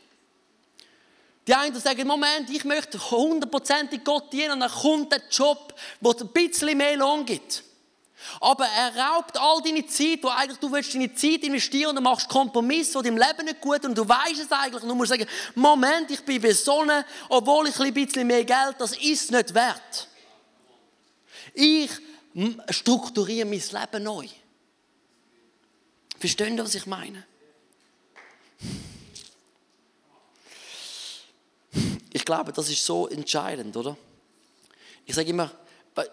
Die 1.46 1.54
einen 1.54 1.78
sagen, 1.78 2.06
Moment, 2.06 2.48
ich 2.48 2.64
möchte 2.64 2.98
hundertprozentig 3.10 4.04
Gott 4.04 4.32
dienen 4.32 4.52
und 4.52 4.60
dann 4.60 4.70
kommt 4.70 5.12
der 5.12 5.22
Job, 5.30 5.74
wo 6.00 6.12
es 6.12 6.20
ein 6.22 6.28
bisschen 6.28 6.78
mehr 6.78 6.96
Lohn 6.96 7.26
gibt. 7.26 7.62
Aber 8.40 8.66
er 8.66 8.96
raubt 8.96 9.38
all 9.38 9.62
deine 9.62 9.86
Zeit, 9.86 10.22
wo 10.22 10.28
eigentlich 10.28 10.58
du 10.58 10.70
willst 10.70 10.94
deine 10.94 11.14
Zeit 11.14 11.42
investieren 11.42 11.90
und 11.90 11.96
du 11.96 12.02
machst 12.02 12.28
Kompromisse, 12.28 12.98
die 12.98 13.08
deinem 13.08 13.18
Leben 13.18 13.44
nicht 13.44 13.60
gut 13.60 13.84
und 13.84 13.96
du 13.96 14.08
weißt 14.08 14.40
es 14.40 14.52
eigentlich 14.52 14.82
und 14.82 14.88
du 14.88 14.94
musst 14.94 15.10
sagen, 15.10 15.26
Moment, 15.54 16.10
ich 16.10 16.24
bin 16.24 16.40
besonnen, 16.40 17.04
obwohl 17.28 17.68
ich 17.68 17.78
ein 17.80 17.94
bisschen 17.94 18.26
mehr 18.26 18.44
Geld, 18.44 18.76
das 18.78 18.96
ist 18.96 19.30
nicht 19.30 19.54
wert. 19.54 20.08
Ich 21.54 21.90
strukturiere 22.70 23.46
mein 23.46 23.60
Leben 23.60 24.04
neu. 24.04 24.26
Verstehen 26.18 26.56
Sie, 26.56 26.62
was 26.62 26.74
ich 26.74 26.86
meine? 26.86 27.24
Ich 32.12 32.24
glaube, 32.24 32.52
das 32.52 32.68
ist 32.68 32.84
so 32.84 33.08
entscheidend, 33.08 33.76
oder? 33.76 33.96
Ich 35.06 35.14
sage 35.14 35.30
immer, 35.30 35.50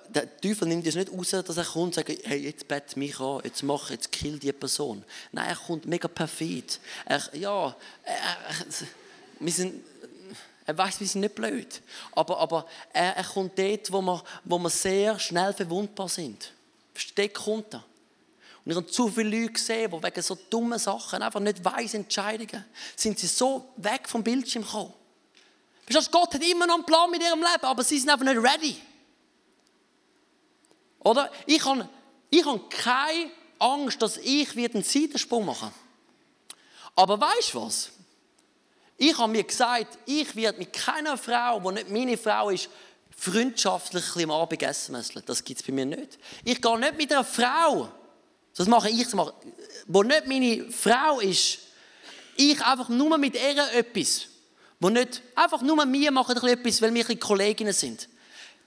der 0.09 0.37
Teufel 0.39 0.67
nimmt 0.67 0.87
es 0.87 0.95
nicht 0.95 1.11
raus, 1.11 1.29
dass 1.29 1.57
er 1.57 1.63
kommt 1.63 1.85
und 1.85 1.93
sagt, 1.95 2.09
hey, 2.23 2.37
jetzt 2.37 2.67
bett 2.67 2.97
mich 2.97 3.19
an, 3.19 3.41
jetzt 3.43 3.63
mach, 3.63 3.89
jetzt 3.89 4.11
kill 4.11 4.39
die 4.39 4.51
Person. 4.51 5.03
Nein, 5.31 5.49
er 5.49 5.55
kommt 5.55 5.85
mega 5.85 6.07
perfid. 6.07 6.79
Er, 7.05 7.21
ja, 7.35 7.75
er, 8.03 8.37
wir 9.39 9.51
sind, 9.51 9.83
er 10.65 10.77
weiß, 10.77 10.99
wir 10.99 11.07
sind 11.07 11.21
nicht 11.21 11.35
blöd. 11.35 11.81
Aber, 12.13 12.39
aber 12.39 12.67
er, 12.93 13.17
er 13.17 13.23
kommt 13.23 13.57
dort, 13.57 13.91
wo 13.91 14.01
wir, 14.01 14.23
wo 14.45 14.57
wir 14.59 14.69
sehr 14.69 15.19
schnell 15.19 15.53
verwundbar 15.53 16.09
sind. 16.09 16.51
Dort 17.15 17.33
kommt 17.33 17.73
er. 17.73 17.83
Und 18.65 18.71
ich 18.71 18.75
habe 18.75 18.87
zu 18.87 19.07
viele 19.07 19.29
Leute 19.29 19.53
gesehen, 19.53 19.91
die 19.91 20.03
wegen 20.03 20.21
so 20.21 20.37
dummen 20.49 20.77
Sachen 20.77 21.21
einfach 21.21 21.39
nicht 21.39 21.63
weise 21.63 21.97
Entscheidungen 21.97 22.65
sind 22.97 23.17
sie 23.17 23.27
so 23.27 23.69
weg 23.77 24.09
vom 24.09 24.23
Bildschirm 24.23 24.63
gekommen. 24.63 24.93
Gott 26.11 26.33
hat 26.33 26.43
immer 26.43 26.67
noch 26.67 26.75
einen 26.75 26.85
Plan 26.85 27.09
mit 27.09 27.21
ihrem 27.21 27.39
Leben, 27.39 27.63
aber 27.63 27.83
sie 27.83 27.97
sind 27.97 28.09
einfach 28.09 28.25
nicht 28.25 28.43
ready. 28.43 28.75
Oder? 31.07 31.31
Ich 31.45 31.63
habe, 31.63 31.87
ich 32.29 32.45
habe 32.45 32.59
keine 32.69 33.31
Angst, 33.59 34.01
dass 34.01 34.17
ich 34.17 34.57
einen 34.57 34.83
Seitensprung 34.83 35.45
machen 35.45 35.71
Aber 36.95 37.19
weißt 37.19 37.53
du 37.53 37.61
was? 37.61 37.91
Ich 38.97 39.17
habe 39.17 39.31
mir 39.31 39.43
gesagt, 39.43 39.97
ich 40.05 40.35
werde 40.35 40.59
mit 40.59 40.73
keiner 40.73 41.17
Frau, 41.17 41.61
die 41.61 41.75
nicht 41.75 41.89
meine 41.89 42.17
Frau 42.17 42.49
ist, 42.49 42.69
freundschaftlich 43.15 44.03
am 44.23 44.31
Abend 44.31 44.61
essen 44.61 44.93
müssen. 44.93 45.23
Das 45.25 45.43
gibt 45.43 45.61
es 45.61 45.65
bei 45.65 45.71
mir 45.71 45.85
nicht. 45.85 46.19
Ich 46.43 46.61
gehe 46.61 46.79
nicht 46.79 46.97
mit 46.97 47.11
einer 47.11 47.23
Frau, 47.23 47.89
das 48.55 48.67
mache 48.67 48.89
ich, 48.89 49.03
das 49.03 49.13
mache, 49.13 49.33
die 49.85 49.99
nicht 49.99 50.27
meine 50.27 50.71
Frau 50.71 51.21
ist, 51.21 51.59
ich 52.35 52.61
einfach 52.61 52.89
nur 52.89 53.17
mit 53.17 53.35
ihr 53.35 53.73
etwas. 53.73 54.25
Wo 54.79 54.89
nicht 54.89 55.21
einfach 55.35 55.61
nur 55.61 55.77
wir 55.77 56.11
machen 56.11 56.35
etwas, 56.35 56.81
weil 56.81 56.93
wir 56.93 57.17
Kolleginnen 57.17 57.73
sind. 57.73 58.09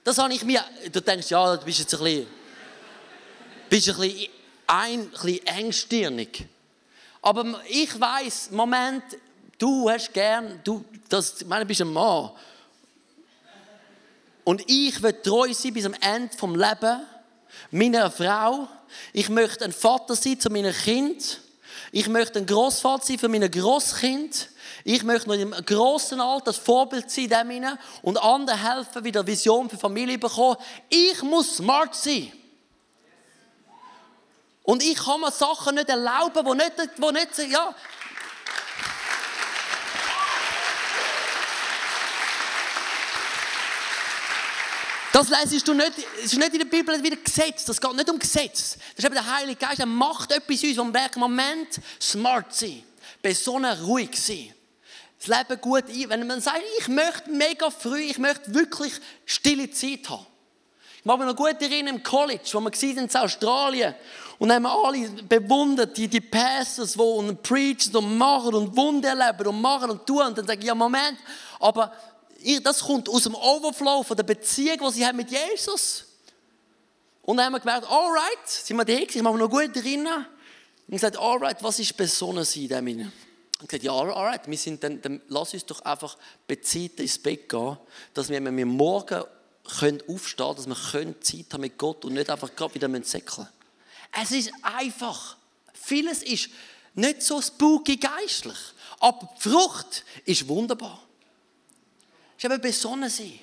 Das 0.03 0.17
habe 0.17 0.33
ich 0.33 0.43
mir, 0.43 0.63
du 0.91 0.99
denkst, 0.99 1.29
ja, 1.29 1.55
du 1.55 1.63
bist 1.63 1.79
jetzt 1.79 1.93
ein 1.93 2.03
bisschen, 2.03 2.27
bist 3.69 3.89
ein 3.89 3.97
bisschen, 3.97 4.29
ein, 4.67 4.99
ein 4.99 5.09
bisschen 5.09 5.47
engstirnig. 5.47 6.47
Aber 7.21 7.61
ich 7.67 7.99
weiß, 7.99 8.49
Moment, 8.51 9.03
du 9.59 9.89
hast 9.89 10.11
gern, 10.11 10.59
du, 10.63 10.83
das, 11.07 11.41
ich 11.41 11.47
meine, 11.47 11.65
du 11.65 11.67
bist 11.67 11.81
ein 11.81 11.93
Mann. 11.93 12.31
Und 14.43 14.63
ich 14.67 15.01
will 15.03 15.13
treu 15.13 15.53
sein 15.53 15.73
bis 15.73 15.85
am 15.85 15.93
Ende 16.01 16.35
vom 16.35 16.55
Leben 16.55 17.01
meiner 17.69 18.09
Frau. 18.09 18.67
Ich 19.13 19.29
möchte 19.29 19.65
ein 19.65 19.71
Vater 19.71 20.15
sein 20.15 20.39
zu 20.39 20.49
meinem 20.49 20.73
Kind. 20.73 21.39
Ich 21.91 22.07
möchte 22.07 22.39
ein 22.39 22.47
Großvater 22.47 23.05
sein 23.05 23.19
für 23.19 23.29
meine 23.29 23.51
Großkind. 23.51 24.49
Ich 24.83 25.03
möchte 25.03 25.29
noch 25.29 25.35
im 25.35 25.51
grossen 25.65 26.19
Alter 26.19 26.45
das 26.45 26.57
Vorbild 26.57 27.09
sein 27.11 27.29
dem 27.29 27.77
und 28.01 28.17
anderen 28.17 28.59
helfen, 28.59 29.03
wieder 29.03 29.25
Vision 29.25 29.69
für 29.69 29.77
Familie 29.77 30.17
bekommen. 30.17 30.57
Ich 30.89 31.21
muss 31.21 31.57
smart 31.57 31.95
sein. 31.95 32.31
Und 34.63 34.83
ich 34.83 34.95
kann 34.95 35.21
mir 35.21 35.31
Sachen 35.31 35.75
nicht 35.75 35.89
erlauben, 35.89 36.45
die 36.45 36.63
nicht, 36.63 36.97
die 36.97 37.11
nicht 37.11 37.51
ja. 37.51 37.75
Das 45.13 45.27
lesest 45.27 45.67
du 45.67 45.73
nicht, 45.73 45.91
es 46.23 46.31
ist 46.31 46.37
nicht 46.37 46.53
in 46.53 46.59
der 46.59 46.65
Bibel 46.65 47.03
wieder 47.03 47.17
Gesetz, 47.17 47.65
das 47.65 47.81
geht 47.81 47.93
nicht 47.93 48.09
um 48.09 48.17
Gesetz. 48.17 48.77
Das 48.95 48.99
ist 48.99 49.05
eben 49.05 49.13
der 49.13 49.29
Heilige 49.29 49.57
Geist, 49.57 49.79
er 49.79 49.85
macht 49.85 50.31
etwas 50.31 50.63
in 50.63 50.69
uns, 50.69 50.77
wo 50.77 50.83
wir 50.85 51.09
Moment, 51.17 51.81
smart 51.99 52.55
sein, 52.55 52.81
besonnen, 53.21 53.77
ruhig 53.83 54.11
sein 54.19 54.53
das 55.21 55.27
Leben 55.27 55.61
gut 55.61 55.83
ein. 55.87 56.09
Wenn 56.09 56.27
man 56.27 56.41
sagt, 56.41 56.61
ich 56.79 56.87
möchte 56.87 57.29
mega 57.29 57.69
früh, 57.69 58.01
ich 58.01 58.17
möchte 58.17 58.53
wirklich 58.53 58.93
stille 59.25 59.69
Zeit 59.69 60.09
haben. 60.09 60.25
Ich 60.97 61.05
mag 61.05 61.17
mich 61.17 61.27
noch 61.27 61.35
gut 61.35 61.61
erinnern 61.61 61.95
im 61.95 62.03
College, 62.03 62.47
wo 62.53 62.59
wir 62.59 62.71
waren 62.71 62.97
in 62.97 63.15
Australien 63.15 63.95
und 64.37 64.51
haben 64.51 64.65
alle 64.65 65.09
bewundert, 65.27 65.97
die, 65.97 66.07
die 66.07 66.21
Pastors, 66.21 66.93
die 66.93 66.99
und 66.99 67.41
preachen 67.43 67.95
und 67.95 68.17
machen 68.17 68.53
und 68.55 68.75
Wunder 68.75 69.09
erleben 69.09 69.47
und 69.47 69.61
machen 69.61 69.91
und 69.91 70.05
tun. 70.05 70.25
Und 70.25 70.37
dann 70.37 70.47
sage 70.47 70.59
ich, 70.59 70.65
ja 70.65 70.75
Moment, 70.75 71.17
aber 71.59 71.91
das 72.63 72.81
kommt 72.81 73.07
aus 73.09 73.23
dem 73.23 73.35
Overflow 73.35 74.03
von 74.03 74.17
der 74.17 74.23
Beziehung, 74.23 74.77
die 74.79 74.91
sie 74.93 75.05
haben 75.05 75.17
mit 75.17 75.29
Jesus. 75.29 76.05
Und 77.23 77.37
dann 77.37 77.47
haben 77.47 77.53
wir 77.53 77.59
gemerkt, 77.59 77.87
alright, 77.89 78.47
sind 78.47 78.77
wir 78.77 78.85
da, 78.85 78.93
ich 78.93 79.21
mag 79.21 79.33
mich 79.33 79.41
noch 79.41 79.49
gut 79.49 79.75
erinnern. 79.75 80.25
Und 80.87 80.93
gesagt, 80.93 81.17
alright, 81.17 81.61
was 81.61 81.79
ist 81.79 81.95
besonnen 81.95 82.43
sein 82.43 82.63
in 82.63 82.69
dem 82.69 83.11
und 83.61 83.69
gesagt, 83.69 83.83
ja, 83.83 83.93
alright, 83.93 84.47
wir 84.47 84.57
sind 84.57 84.83
dann, 84.83 85.01
dann 85.01 85.21
lass 85.27 85.53
uns 85.53 85.65
doch 85.65 85.81
einfach 85.81 86.17
bezahlt 86.47 86.99
ins 86.99 87.19
Bett 87.19 87.47
gehen, 87.47 87.77
dass 88.13 88.29
wir, 88.29 88.43
wenn 88.43 88.57
wir 88.57 88.65
morgen 88.65 89.23
können 89.79 90.01
aufstehen 90.07 90.55
können, 90.55 90.55
dass 90.55 90.93
wir 90.93 91.21
Zeit 91.21 91.53
haben 91.53 91.61
mit 91.61 91.77
Gott 91.77 92.03
und 92.05 92.13
nicht 92.13 92.29
einfach 92.29 92.55
gerade 92.55 92.73
wieder 92.73 93.03
säckeln 93.03 93.47
Es 94.21 94.31
ist 94.31 94.51
einfach. 94.61 95.37
Vieles 95.73 96.23
ist 96.23 96.49
nicht 96.93 97.21
so 97.21 97.41
spooky 97.41 97.97
geistlich, 97.97 98.57
aber 98.99 99.29
die 99.35 99.49
Frucht 99.49 100.03
ist 100.25 100.47
wunderbar. 100.47 101.01
Es 102.37 102.43
ist 102.43 102.51
eben 102.51 102.61
besonnen 102.61 103.09
sein 103.09 103.39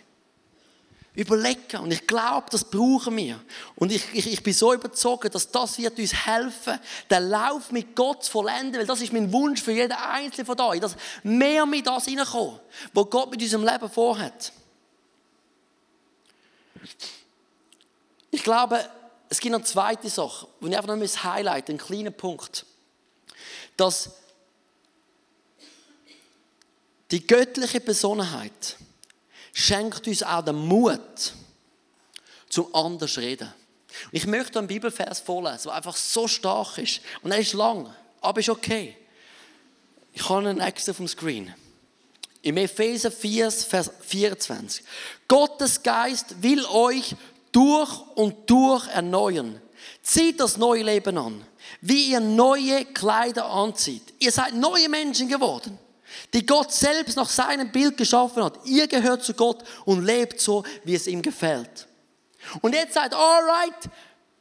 überlegen. 1.14 1.80
Und 1.80 1.90
ich 1.90 2.06
glaube, 2.06 2.46
das 2.50 2.64
brauchen 2.64 3.16
wir. 3.16 3.40
Und 3.74 3.90
ich, 3.92 4.04
ich, 4.12 4.32
ich 4.32 4.42
bin 4.42 4.52
so 4.52 4.72
überzeugt, 4.72 5.34
dass 5.34 5.50
das 5.50 5.78
wird 5.78 5.98
uns 5.98 6.14
helfen, 6.26 6.78
den 7.10 7.28
Lauf 7.28 7.72
mit 7.72 7.96
Gott 7.96 8.24
zu 8.24 8.30
vollenden, 8.30 8.80
weil 8.80 8.86
das 8.86 9.00
ist 9.00 9.12
mein 9.12 9.32
Wunsch 9.32 9.62
für 9.62 9.72
jeden 9.72 9.92
Einzelnen 9.92 10.46
von 10.46 10.60
euch, 10.60 10.80
dass 10.80 10.96
mehr 11.22 11.66
mit 11.66 11.86
das 11.86 12.04
hineinkommt, 12.04 12.60
was 12.92 13.10
Gott 13.10 13.30
mit 13.30 13.42
unserem 13.42 13.64
Leben 13.64 13.90
vorhat. 13.90 14.52
Ich 18.30 18.44
glaube, 18.44 18.88
es 19.28 19.40
gibt 19.40 19.52
noch 19.52 19.58
eine 19.58 19.66
zweite 19.66 20.08
Sache, 20.08 20.46
die 20.60 20.68
ich 20.68 20.76
einfach 20.76 20.94
noch 20.94 21.24
highlighten 21.24 21.72
einen 21.72 21.78
kleinen 21.78 22.14
Punkt. 22.14 22.64
Dass 23.76 24.10
die 27.10 27.26
göttliche 27.26 27.80
Besonnenheit, 27.80 28.76
schenkt 29.58 30.06
uns 30.06 30.22
auch 30.22 30.44
den 30.44 30.54
Mut, 30.54 31.34
zum 32.48 32.72
anders 32.74 33.14
zu 33.14 33.20
reden. 33.20 33.52
Und 34.04 34.14
ich 34.14 34.26
möchte 34.26 34.58
einen 34.58 34.68
Bibelvers 34.68 35.20
vorlesen, 35.20 35.64
der 35.64 35.74
einfach 35.74 35.96
so 35.96 36.28
stark 36.28 36.78
ist. 36.78 37.00
Und 37.22 37.32
er 37.32 37.38
ist 37.38 37.54
lang, 37.54 37.92
aber 38.20 38.40
ist 38.40 38.48
okay. 38.48 38.96
Ich 40.12 40.28
habe 40.28 40.48
einen 40.48 40.60
extra 40.60 40.92
vom 40.92 41.08
Screen. 41.08 41.52
Im 42.42 42.56
Epheser 42.56 43.10
4, 43.10 43.50
Vers 43.50 43.90
24. 44.00 44.84
Gottes 45.26 45.82
Geist 45.82 46.40
will 46.40 46.64
euch 46.66 47.16
durch 47.50 48.00
und 48.14 48.48
durch 48.48 48.86
erneuern. 48.88 49.60
Zieht 50.02 50.38
das 50.38 50.56
neue 50.56 50.84
Leben 50.84 51.18
an, 51.18 51.44
wie 51.80 52.12
ihr 52.12 52.20
neue 52.20 52.84
Kleider 52.84 53.46
anzieht. 53.46 54.14
Ihr 54.20 54.30
seid 54.30 54.54
neue 54.54 54.88
Menschen 54.88 55.28
geworden 55.28 55.78
die 56.34 56.46
Gott 56.46 56.72
selbst 56.72 57.16
nach 57.16 57.28
seinem 57.28 57.70
Bild 57.72 57.96
geschaffen 57.96 58.42
hat. 58.42 58.58
Ihr 58.64 58.86
gehört 58.86 59.24
zu 59.24 59.34
Gott 59.34 59.62
und 59.84 60.04
lebt 60.04 60.40
so, 60.40 60.64
wie 60.84 60.94
es 60.94 61.06
ihm 61.06 61.22
gefällt. 61.22 61.86
Und 62.60 62.74
jetzt 62.74 62.94
seid, 62.94 63.14
alright, 63.14 63.90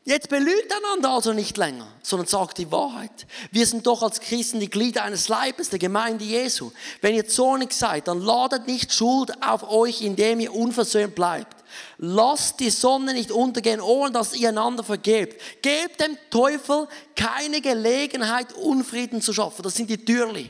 jetzt 0.06 0.30
belügt 0.30 0.71
einander 0.71 1.12
also 1.12 1.34
nicht 1.34 1.58
länger, 1.58 1.88
sondern 2.01 2.27
sagt 2.27 2.58
die 2.58 2.71
Wahrheit. 2.71 3.25
Wir 3.51 3.65
sind 3.65 3.88
doch 3.88 4.01
als 4.03 4.19
Christen 4.19 4.60
die 4.60 4.69
Glieder 4.69 5.03
eines 5.03 5.27
Leibes, 5.27 5.69
der 5.69 5.80
Gemeinde 5.80 6.23
Jesu. 6.23 6.71
Wenn 7.01 7.15
ihr 7.15 7.27
zornig 7.27 7.73
seid, 7.73 8.08
dann 8.08 8.21
ladet 8.21 8.67
nicht 8.67 8.93
Schuld 8.93 9.32
auf 9.43 9.69
euch, 9.69 10.01
indem 10.01 10.39
ihr 10.39 10.53
unversöhnt 10.53 11.15
bleibt. 11.15 11.56
Lasst 11.97 12.60
die 12.60 12.69
Sonne 12.69 13.13
nicht 13.13 13.32
untergehen, 13.32 13.82
ohne 13.82 14.12
dass 14.12 14.34
ihr 14.34 14.49
einander 14.49 14.84
vergebt. 14.84 15.41
Gebt 15.62 15.99
dem 15.99 16.17
Teufel 16.30 16.88
keine 17.15 17.62
Gelegenheit, 17.62 18.53
Unfrieden 18.53 19.21
zu 19.21 19.34
schaffen. 19.34 19.63
Das 19.63 19.75
sind 19.75 19.89
die 19.89 20.03
Türli 20.03 20.49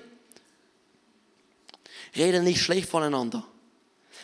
reden 2.17 2.43
nicht 2.43 2.61
schlecht 2.61 2.89
voneinander. 2.89 3.43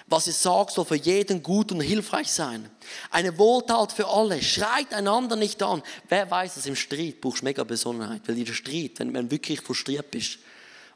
Was 0.08 0.28
ihr 0.28 0.34
sagt, 0.34 0.72
soll 0.72 0.86
für 0.86 0.96
jeden 0.96 1.42
gut 1.42 1.72
und 1.72 1.82
hilfreich 1.82 2.32
sein. 2.32 2.70
Eine 3.10 3.38
Wohltat 3.38 3.94
für 3.94 4.08
alle. 4.08 4.42
Schreit 4.42 4.94
einander 4.94 5.36
nicht 5.36 5.62
an. 5.64 5.82
Wer 6.10 6.30
weiß, 6.30 6.56
dass 6.56 6.66
im 6.66 6.76
Streit 6.76 7.22
brauchst 7.22 7.42
du 7.42 7.46
mega 7.46 7.64
Besonnenheit. 7.64 8.22
Weil 8.28 8.38
in 8.38 8.46
der 8.46 8.54
Streit, 8.54 9.00
wenn 9.00 9.14
du 9.14 9.32
wirklich 9.32 9.62
frustriert 9.62 10.12
bist, 10.12 10.40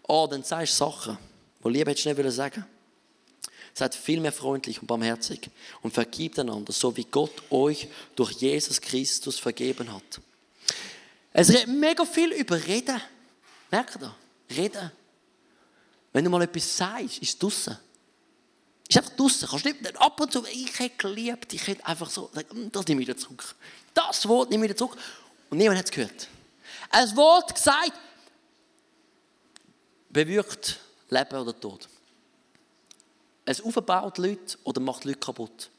oh, 0.08 0.28
dann 0.30 0.44
sagst 0.44 0.74
du 0.74 0.86
Sachen, 0.86 1.18
die 1.64 1.70
Liebe 1.70 1.92
hättest 1.92 2.06
du 2.06 2.14
nicht 2.14 2.32
sagen 2.34 2.66
Seid 3.74 3.94
vielmehr 3.94 4.32
freundlich 4.32 4.82
und 4.82 4.88
barmherzig 4.88 5.52
und 5.84 5.94
vergibt 5.94 6.40
einander, 6.40 6.74
so 6.74 6.98
wie 6.98 7.04
Gott 7.04 7.44
euch 7.52 7.88
durch 8.16 8.32
Jesus 8.32 8.82
Christus 8.82 9.38
vergeben 9.38 9.94
hat. 9.94 10.20
Es 11.32 11.50
redet 11.50 11.68
mega 11.68 12.04
viel 12.04 12.32
über 12.32 12.56
Reden. 12.66 13.00
Merkt 13.70 14.00
ihr? 14.02 14.16
Reden. 14.56 14.92
Wenn 16.14 16.24
du 16.24 16.30
mal 16.30 16.42
etwas 16.42 16.78
sagst, 16.78 17.20
ist 17.20 17.30
es 17.30 17.38
draussen. 17.38 17.78
Ist 18.88 18.98
einfach 18.98 19.16
draussen. 19.16 19.48
Kannst 19.50 19.66
nicht, 19.66 19.98
ab 20.02 20.20
und 20.20 20.32
zu, 20.32 20.46
ich 20.46 20.80
hätte 20.80 20.98
geliebt, 20.98 21.54
ich 21.54 21.68
hätte 21.68 21.86
einfach 21.86 22.10
so, 22.10 22.30
hm, 22.34 22.72
das 22.72 22.88
nehme 22.88 23.02
ich 23.02 23.08
wieder 23.08 23.18
zurück. 23.18 23.56
Das 23.94 24.28
Wort 24.28 24.50
nehme 24.50 24.66
ich 24.66 24.70
wieder 24.70 24.78
zurück. 24.78 24.98
Und 25.50 25.58
niemand 25.58 25.80
hat 25.80 25.86
es 25.86 25.92
gehört. 25.92 26.28
Ein 26.90 27.16
Wort 27.16 27.54
gesagt, 27.54 27.94
bewirkt 30.10 30.80
Leben 31.10 31.36
oder 31.36 31.60
Tod. 31.60 31.88
Es 33.46 33.62
aufbaut 33.62 34.18
Leute 34.18 34.58
oder 34.64 34.82
macht 34.82 35.06
Leute 35.06 35.20
kaputt. 35.20 35.70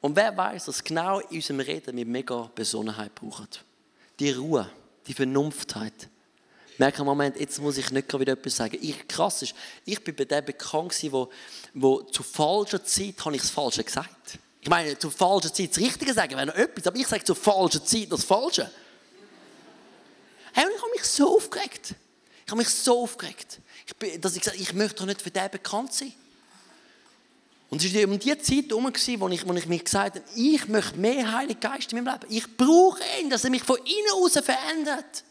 Und 0.00 0.14
wer 0.14 0.36
weiß, 0.36 0.66
dass 0.66 0.84
genau 0.84 1.20
in 1.20 1.36
unserem 1.36 1.60
Reden 1.60 1.96
wir 1.96 2.06
mega 2.06 2.50
Besonnenheit 2.54 3.14
brauchen. 3.14 3.48
Die 4.20 4.30
Ruhe, 4.30 4.70
die 5.06 5.14
Vernunftheit. 5.14 6.08
Merke 6.78 7.00
im 7.00 7.06
Moment, 7.06 7.38
jetzt 7.38 7.60
muss 7.60 7.76
ich 7.78 7.90
nicht 7.90 8.12
wieder 8.18 8.32
etwas 8.32 8.56
sagen. 8.56 8.78
Ich, 8.80 9.06
krass 9.08 9.42
ist, 9.42 9.54
ich 9.84 10.02
bin 10.02 10.14
bei 10.14 10.24
dem 10.24 10.44
bekannt 10.44 10.90
gewesen, 10.90 11.12
wo, 11.12 11.30
wo 11.74 12.02
zu 12.02 12.22
falscher 12.22 12.84
Zeit 12.84 13.24
habe 13.24 13.34
ich 13.34 13.42
das 13.42 13.50
Falsche 13.50 13.84
gesagt. 13.84 14.38
Ich 14.60 14.68
meine, 14.68 14.98
zu 14.98 15.10
falscher 15.10 15.52
Zeit 15.52 15.70
das 15.70 15.78
Richtige 15.78 16.12
sagen 16.12 16.36
wäre 16.36 16.46
noch 16.46 16.54
etwas, 16.54 16.86
aber 16.86 16.96
ich 16.96 17.06
sage 17.06 17.24
zu 17.24 17.34
falscher 17.34 17.84
Zeit 17.84 18.10
das 18.10 18.24
Falsche. 18.24 18.70
Hey, 20.52 20.64
und 20.64 20.72
ich 20.74 20.82
habe 20.82 20.90
mich 20.92 21.04
so 21.04 21.36
aufgeregt. 21.36 21.94
Ich 22.44 22.50
habe 22.50 22.58
mich 22.58 22.68
so 22.68 23.02
aufgeregt, 23.02 23.60
ich 23.86 23.96
bin, 23.96 24.20
dass 24.20 24.34
ich 24.36 24.40
gesagt 24.40 24.60
ich 24.60 24.72
möchte 24.72 25.00
doch 25.00 25.06
nicht 25.06 25.20
für 25.20 25.30
den 25.30 25.50
bekannt 25.50 25.92
sein. 25.92 26.12
Und 27.68 27.84
es 27.84 27.92
war 27.92 28.04
um 28.04 28.18
die 28.18 28.38
Zeit 28.38 28.68
herum, 28.68 28.84
wo 28.84 29.28
ich, 29.28 29.48
wo 29.48 29.54
ich 29.54 29.66
mir 29.66 29.78
gesagt 29.78 30.16
habe, 30.16 30.24
ich 30.36 30.68
möchte 30.68 30.96
mehr 30.98 31.32
Heiligen 31.32 31.58
Geist 31.58 31.92
in 31.92 32.04
meinem 32.04 32.14
Leben. 32.14 32.32
Ich 32.32 32.56
brauche 32.56 33.00
ihn, 33.20 33.28
dass 33.28 33.44
er 33.44 33.50
mich 33.50 33.64
von 33.64 33.78
innen 33.78 34.22
aus 34.22 34.32
verändert. 34.34 35.24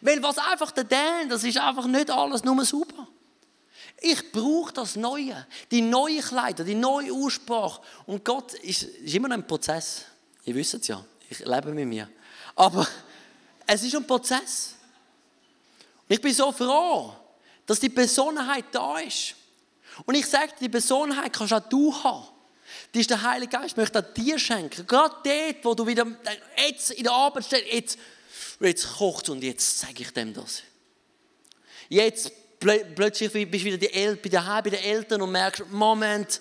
Weil 0.00 0.22
was 0.22 0.38
einfach 0.38 0.70
der 0.70 0.84
Dan, 0.84 1.28
das 1.28 1.44
ist 1.44 1.58
einfach 1.58 1.86
nicht 1.86 2.10
alles 2.10 2.44
nur 2.44 2.64
super. 2.64 3.08
Ich 4.00 4.32
brauche 4.32 4.72
das 4.72 4.96
Neue, 4.96 5.46
die 5.70 5.80
neue 5.80 6.20
Kleider, 6.20 6.64
die 6.64 6.74
neue 6.74 7.12
Aussprache. 7.12 7.80
Und 8.06 8.24
Gott 8.24 8.54
ist, 8.54 8.82
ist 8.82 9.14
immer 9.14 9.28
noch 9.28 9.36
ein 9.36 9.46
Prozess. 9.46 10.04
Ihr 10.44 10.54
wisst 10.54 10.74
es 10.74 10.86
ja, 10.88 11.04
ich 11.28 11.38
lebe 11.40 11.72
mit 11.72 11.86
mir. 11.86 12.08
Aber 12.54 12.86
es 13.66 13.82
ist 13.82 13.94
ein 13.96 14.06
Prozess. 14.06 14.74
Und 16.08 16.14
ich 16.14 16.20
bin 16.20 16.34
so 16.34 16.52
froh, 16.52 17.14
dass 17.66 17.80
die 17.80 17.88
Besonnenheit 17.88 18.66
da 18.72 18.98
ist. 18.98 19.34
Und 20.04 20.14
ich 20.14 20.26
sage 20.26 20.52
die 20.60 20.68
Besonnenheit 20.68 21.32
kannst 21.32 21.52
auch 21.52 21.68
du 21.68 21.94
haben. 22.02 22.28
Die 22.92 23.00
ist 23.00 23.10
der 23.10 23.22
Heilige 23.22 23.56
Geist, 23.56 23.76
möchte 23.76 24.02
dir 24.02 24.38
schenken. 24.38 24.86
Gerade 24.86 25.14
dort, 25.24 25.64
wo 25.64 25.74
du 25.74 25.86
wieder 25.86 26.06
jetzt 26.56 26.90
in 26.90 27.04
der 27.04 27.12
Arbeit 27.12 27.44
stehst, 27.44 27.72
jetzt, 27.72 27.98
jetzt 28.60 28.96
kocht 28.96 29.28
und 29.28 29.42
jetzt 29.42 29.80
sage 29.80 30.02
ich 30.02 30.10
dem 30.10 30.32
das. 30.32 30.62
Jetzt 31.88 32.32
plötzlich 32.58 33.32
bist 33.32 33.64
du 33.64 33.68
wieder 33.68 33.78
die 33.78 34.16
bei, 34.16 34.28
der, 34.28 34.62
bei 34.62 34.70
den 34.70 34.82
Eltern 34.82 35.22
und 35.22 35.32
merkst, 35.32 35.64
Moment, 35.70 36.40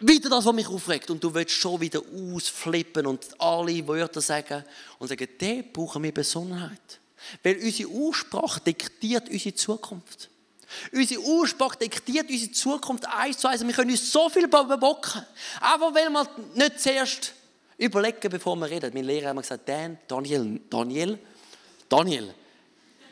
wieder 0.00 0.28
das, 0.28 0.44
was 0.44 0.54
mich 0.54 0.68
aufregt. 0.68 1.10
Und 1.10 1.22
du 1.22 1.32
willst 1.32 1.52
schon 1.52 1.80
wieder 1.80 2.00
ausflippen 2.00 3.06
und 3.06 3.40
alle 3.40 3.86
Wörter 3.86 4.20
sagen 4.20 4.64
und 4.98 5.08
sagen, 5.08 5.28
der 5.40 5.62
brauchen 5.62 6.02
wir 6.02 6.12
Besonnenheit. 6.12 7.00
Weil 7.42 7.56
unsere 7.56 7.90
Aussprache 7.90 8.60
diktiert 8.60 9.28
unsere 9.28 9.54
Zukunft. 9.54 10.28
Unsere 10.92 11.22
Aussprache 11.22 11.78
diktiert 11.78 12.28
unsere 12.28 12.52
Zukunft 12.52 13.06
eins 13.06 13.38
zu 13.38 13.48
eins. 13.48 13.64
Wir 13.64 13.72
können 13.72 13.90
uns 13.90 14.10
so 14.10 14.28
viel 14.28 14.44
überbocken. 14.44 15.24
Aber 15.60 15.94
wenn 15.94 16.12
wir 16.12 16.28
nicht 16.54 16.80
zuerst 16.80 17.32
überlegen, 17.78 18.30
bevor 18.30 18.56
wir 18.56 18.70
reden. 18.70 18.90
Mein 18.94 19.04
Lehrer 19.04 19.28
hat 19.28 19.34
mir 19.34 19.42
gesagt, 19.42 19.68
Dan, 19.68 19.98
Daniel, 20.06 20.60
Daniel, 20.70 21.18
Daniel, 21.88 22.34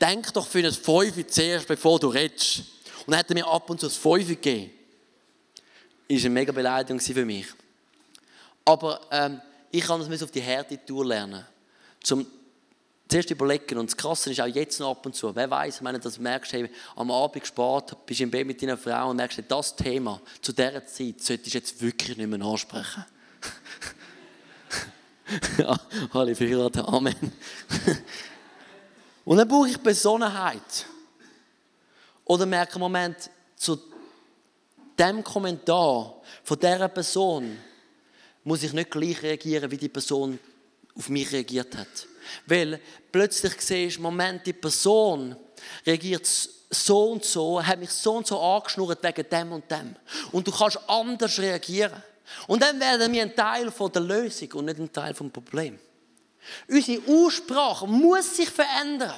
denk 0.01 0.33
doch 0.33 0.47
für 0.47 0.65
ein 0.65 0.73
Fünfe 0.73 1.27
zuerst, 1.27 1.67
bevor 1.67 1.99
du 1.99 2.09
redest. 2.09 2.65
Und 3.07 3.13
dann 3.13 3.19
hat 3.19 3.31
er 3.31 3.35
mir 3.35 3.47
ab 3.47 3.69
und 3.71 3.81
zu 3.81 3.87
ein 3.87 3.91
Fünfe 3.91 4.37
gegeben. 4.37 4.71
Das 6.09 6.19
war 6.19 6.25
eine 6.27 6.31
mega 6.31 6.53
Beleidigung 6.53 7.01
für 7.01 7.25
mich. 7.25 7.47
Aber 8.65 9.01
ähm, 9.11 9.41
ich 9.71 9.85
kann 9.85 10.01
das 10.01 10.23
auf 10.23 10.31
die 10.31 10.41
Härte 10.41 10.85
Tour 10.85 11.07
lernen. 11.07 11.45
Zum 12.03 12.27
zuerst 13.13 13.31
überlegen. 13.31 13.79
Und 13.79 13.91
das 13.91 13.97
Krasse 13.97 14.31
ist 14.31 14.41
auch 14.41 14.47
jetzt 14.47 14.81
noch 14.81 14.91
ab 14.91 15.07
und 15.07 15.15
zu. 15.15 15.35
Wer 15.35 15.51
weiß, 15.51 15.81
dass 16.01 16.15
du 16.15 16.23
merkst, 16.23 16.53
hey, 16.53 16.71
am 16.97 17.11
Abend 17.11 17.43
gespart, 17.43 18.07
bist 18.07 18.21
im 18.21 18.31
Bett 18.31 18.47
mit 18.47 18.61
deiner 18.63 18.79
Frau 18.79 19.11
und 19.11 19.17
merkst, 19.17 19.39
hey, 19.39 19.45
das 19.47 19.77
Thema 19.77 20.21
zu 20.41 20.53
dieser 20.53 20.87
Zeit 20.87 21.21
solltest 21.21 21.55
du 21.55 21.59
jetzt 21.59 21.81
wirklich 21.83 22.17
nicht 22.17 22.27
mehr 22.27 22.41
ansprechen. 22.41 23.05
ja, 25.59 25.79
alle 26.13 26.35
verheiratet, 26.35 26.87
Amen. 26.87 27.33
und 29.25 29.37
dann 29.37 29.49
brauche 29.49 29.69
ich 29.69 29.79
Besonnenheit. 29.79 30.87
Oder 32.25 32.47
merke, 32.47 32.79
Moment, 32.79 33.31
zu 33.57 33.79
dem 34.99 35.23
Kommentar 35.25 36.21
von 36.45 36.59
dieser 36.59 36.89
Person 36.89 37.59
muss 38.45 38.63
ich 38.63 38.73
nicht 38.73 38.91
gleich 38.91 39.23
reagieren, 39.23 39.71
wie 39.71 39.77
die 39.77 39.89
Person 39.89 40.39
auf 40.97 41.09
mich 41.09 41.33
reagiert 41.33 41.77
hat. 41.77 42.07
Weil 42.47 42.81
plötzlich 43.11 43.61
siehst 43.61 43.99
du, 43.99 44.03
Moment, 44.03 44.47
die 44.47 44.53
Person 44.53 45.37
reagiert 45.87 46.27
so 46.71 47.13
und 47.13 47.25
so, 47.25 47.63
hat 47.63 47.79
mich 47.79 47.91
so 47.91 48.15
und 48.15 48.27
so 48.27 48.41
angeschnurrt 48.41 49.03
wegen 49.03 49.29
dem 49.29 49.53
und 49.53 49.71
dem. 49.71 49.95
Und 50.33 50.47
du 50.47 50.53
kannst 50.53 50.79
anders 50.89 51.39
reagieren. 51.39 52.03
Und 52.47 52.63
dann 52.63 52.79
werden 52.81 53.13
wir 53.13 53.23
ein 53.23 53.35
Teil 53.35 53.71
von 53.71 53.91
der 53.93 54.03
Lösung 54.03 54.53
und 54.53 54.65
nicht 54.67 54.79
ein 54.79 54.93
Teil 54.93 55.15
vom 55.15 55.31
Problem. 55.31 55.79
Unsere 56.69 57.03
Aussprache 57.09 57.87
muss 57.87 58.37
sich 58.37 58.51
verändern. 58.51 59.15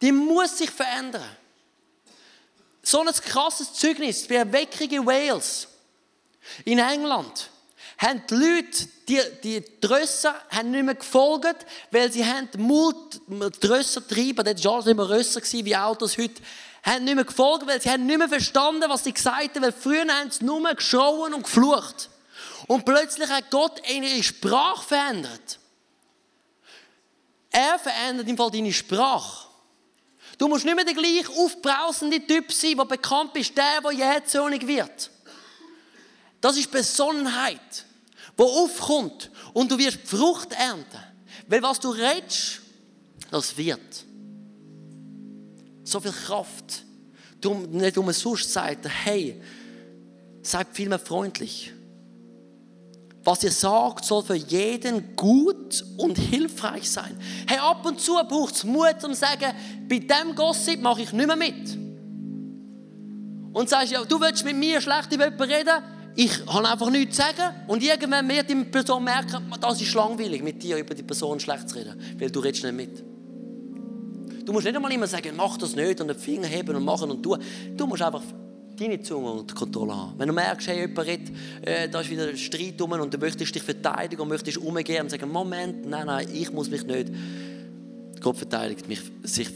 Die 0.00 0.12
muss 0.12 0.56
sich 0.58 0.70
verändern. 0.70 1.36
So 2.82 3.00
ein 3.00 3.12
krasses 3.12 3.74
Zeugnis 3.74 4.26
bei 4.26 4.36
Erweckung 4.36 4.90
in 4.90 5.06
Wales, 5.06 5.68
in 6.64 6.78
England 6.78 7.50
haben 7.98 8.22
die 8.30 8.34
Leute, 8.34 8.88
die, 9.08 9.20
die 9.42 9.80
Trösser, 9.80 10.34
haben 10.48 10.70
nicht 10.70 10.84
mehr 10.84 10.94
gefolgt, 10.94 11.66
weil 11.90 12.10
sie 12.10 12.24
haben 12.24 12.48
Mut, 12.56 13.20
Trösser 13.60 14.06
treiben, 14.06 14.42
das 14.42 14.64
war 14.64 14.74
alles 14.74 14.86
nicht 14.86 14.96
mehr 14.96 15.08
Rösser 15.08 15.42
wie 15.42 15.76
Autos 15.76 16.16
heute, 16.16 16.40
haben 16.82 17.04
nicht 17.04 17.14
mehr 17.14 17.24
gefolgt, 17.24 17.66
weil 17.66 17.80
sie 17.80 17.90
haben 17.90 18.06
nicht 18.06 18.18
mehr 18.18 18.28
verstanden, 18.28 18.84
was 18.88 19.04
sie 19.04 19.12
gesagt 19.12 19.54
haben, 19.54 19.62
weil 19.62 19.72
früher 19.72 20.06
haben 20.06 20.30
sie 20.30 20.44
nur 20.44 20.62
geschrauen 20.74 21.34
und 21.34 21.44
geflucht. 21.44 22.08
Und 22.66 22.84
plötzlich 22.84 23.28
hat 23.28 23.50
Gott 23.50 23.80
ihre 23.88 24.22
Sprache 24.22 24.86
verändert. 24.86 25.58
Er 27.50 27.78
verändert 27.78 28.28
im 28.28 28.36
Fall 28.36 28.50
deine 28.50 28.72
Sprache. 28.72 29.48
Du 30.38 30.48
musst 30.48 30.64
nicht 30.64 30.74
mehr 30.74 30.84
der 30.84 30.94
gleich 30.94 31.28
aufbrausende 31.28 32.24
Typ 32.26 32.52
sein, 32.52 32.76
der 32.76 32.84
bekannt 32.84 33.36
ist, 33.36 33.56
der, 33.56 33.80
der 33.82 33.92
jähzornig 33.92 34.66
wird. 34.66 35.10
Das 36.40 36.56
ist 36.56 36.70
Besonnenheit 36.70 37.84
wo 38.40 38.44
aufkommt 38.64 39.30
und 39.52 39.70
du 39.70 39.76
wirst 39.76 39.98
Frucht 40.04 40.52
ernten. 40.52 40.98
Weil 41.46 41.62
was 41.62 41.78
du 41.78 41.90
redest, 41.90 42.60
das 43.30 43.54
wird. 43.56 44.04
So 45.90 45.98
viel 45.98 46.12
Kraft. 46.12 46.84
Du 47.40 47.52
nicht 47.52 47.98
umsonst 47.98 48.52
sagt, 48.52 48.86
hey, 49.04 49.42
seid 50.40 50.68
vielmehr 50.70 51.00
freundlich. 51.00 51.72
Was 53.24 53.42
ihr 53.42 53.50
sagt, 53.50 54.04
soll 54.04 54.22
für 54.22 54.36
jeden 54.36 55.16
gut 55.16 55.84
und 55.96 56.16
hilfreich 56.16 56.88
sein. 56.88 57.18
Hey, 57.48 57.58
ab 57.58 57.84
und 57.84 58.00
zu 58.00 58.12
braucht 58.28 58.54
es 58.54 58.62
Mut, 58.62 59.02
um 59.02 59.12
zu 59.12 59.18
sagen, 59.18 59.52
bei 59.88 59.98
diesem 59.98 60.36
Gossip 60.36 60.80
mache 60.80 61.02
ich 61.02 61.12
nicht 61.12 61.26
mehr 61.26 61.34
mit. 61.34 61.76
Und 63.52 63.68
sagst, 63.68 63.90
ja, 63.90 64.04
du 64.04 64.20
willst 64.20 64.44
mit 64.44 64.54
mir 64.54 64.80
schlecht 64.80 65.12
über 65.12 65.24
jemanden 65.24 65.52
reden, 65.52 65.82
ich 66.14 66.46
habe 66.46 66.68
einfach 66.68 66.90
nichts 66.90 67.16
zu 67.16 67.22
sagen 67.22 67.54
und 67.66 67.82
irgendwann 67.82 68.28
wird 68.28 68.48
die 68.48 68.64
Person 68.64 69.02
merken, 69.02 69.52
das 69.60 69.80
ist 69.80 69.92
langweilig, 69.94 70.40
mit 70.40 70.62
dir 70.62 70.76
über 70.76 70.94
die 70.94 71.02
Person 71.02 71.40
schlecht 71.40 71.68
zu 71.68 71.78
reden, 71.78 72.00
weil 72.16 72.30
du 72.30 72.38
redest 72.38 72.62
nicht 72.62 72.76
mit. 72.76 73.19
Du 74.44 74.52
musst 74.52 74.64
nicht 74.64 74.76
einmal 74.76 74.92
immer 74.92 75.06
sagen, 75.06 75.34
mach 75.36 75.56
das 75.56 75.76
nicht 75.76 76.00
und 76.00 76.08
den 76.08 76.16
Finger 76.16 76.46
heben 76.46 76.74
und 76.76 76.84
machen 76.84 77.10
und 77.10 77.22
tun. 77.22 77.38
Du 77.76 77.86
musst 77.86 78.02
einfach 78.02 78.22
deine 78.80 79.00
Zunge 79.02 79.30
unter 79.30 79.54
Kontrolle 79.54 79.94
haben. 79.94 80.14
Wenn 80.16 80.28
du 80.28 80.34
merkst, 80.34 80.68
hey, 80.68 80.80
jemand 80.80 81.06
redet, 81.06 81.30
äh, 81.62 81.88
da 81.88 82.00
ist 82.00 82.10
wieder 82.10 82.28
ein 82.28 82.36
Streit 82.36 82.80
um 82.80 82.92
und 82.92 83.12
du 83.12 83.18
möchtest 83.18 83.54
dich 83.54 83.62
verteidigen 83.62 84.22
und 84.22 84.28
möchtest 84.28 84.58
umgehen 84.58 85.02
und 85.02 85.10
sagen, 85.10 85.30
Moment, 85.30 85.86
nein, 85.86 86.06
nein, 86.06 86.26
ich 86.32 86.52
muss 86.52 86.70
mich 86.70 86.86
nicht. 86.86 87.10
Gott 88.20 88.36
verteidigt 88.36 88.88
mich. 88.88 89.00
Sich, 89.22 89.50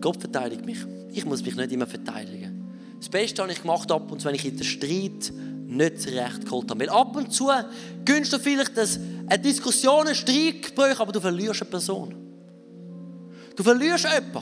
Gott 0.00 0.18
verteidigt 0.18 0.64
mich. 0.64 0.78
Ich 1.12 1.24
muss 1.24 1.44
mich 1.44 1.56
nicht 1.56 1.72
immer 1.72 1.86
verteidigen. 1.86 2.70
Das 2.98 3.08
Beste 3.08 3.42
habe 3.42 3.52
ich 3.52 3.62
gemacht 3.62 3.90
ab 3.90 4.10
und 4.12 4.20
zu, 4.20 4.28
wenn 4.28 4.34
ich 4.34 4.44
in 4.44 4.56
den 4.56 4.64
Streit 4.64 5.32
nicht 5.66 6.00
zurecht 6.00 6.44
geholt 6.44 6.70
habe. 6.70 6.80
Weil 6.80 6.90
ab 6.90 7.16
und 7.16 7.32
zu 7.32 7.50
gönnst 8.04 8.32
du 8.32 8.38
vielleicht 8.38 8.78
eine 8.78 9.38
Diskussion, 9.38 10.06
einen 10.06 10.14
Streitgespräch, 10.14 11.00
aber 11.00 11.12
du 11.12 11.20
verlierst 11.20 11.62
eine 11.62 11.70
Person. 11.70 12.21
Du 13.56 13.62
verlierst 13.62 14.04
jemanden. 14.04 14.40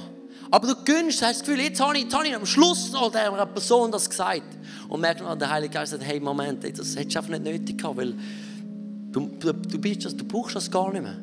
Aber 0.52 0.66
du 0.66 0.74
gönnst, 0.84 1.22
hast 1.22 1.40
das 1.40 1.46
Gefühl, 1.46 1.60
jetzt 1.60 1.80
habe 1.80 1.96
ich, 1.96 2.04
jetzt 2.04 2.16
ich 2.24 2.34
am 2.34 2.44
Schluss 2.46 2.90
noch 2.92 3.12
der 3.12 3.30
Person 3.46 3.92
das 3.92 4.10
gesagt. 4.10 4.42
Und 4.88 5.00
merkst, 5.00 5.24
oh, 5.24 5.34
der 5.36 5.48
Heilige 5.48 5.74
Geist 5.74 5.92
sagt, 5.92 6.04
hey, 6.04 6.18
Moment, 6.18 6.64
das 6.64 6.96
hättest 6.96 7.14
du 7.14 7.18
einfach 7.18 7.30
nicht 7.30 7.44
nötig 7.44 7.78
gehabt, 7.78 7.96
weil 7.96 8.14
du, 9.12 9.30
du, 9.38 9.52
du, 9.52 9.78
bist 9.78 10.04
das, 10.04 10.16
du 10.16 10.24
brauchst 10.24 10.56
das 10.56 10.68
gar 10.70 10.92
nicht 10.92 11.02
mehr. 11.02 11.18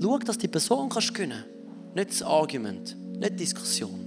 Schau, 0.00 0.18
dass 0.18 0.36
die 0.36 0.48
Person 0.48 0.88
kannst 0.90 1.14
gewinnen 1.14 1.44
nicht 1.94 2.10
das 2.10 2.22
Argument, 2.22 2.96
nicht 3.18 3.40
Diskussion. 3.40 4.06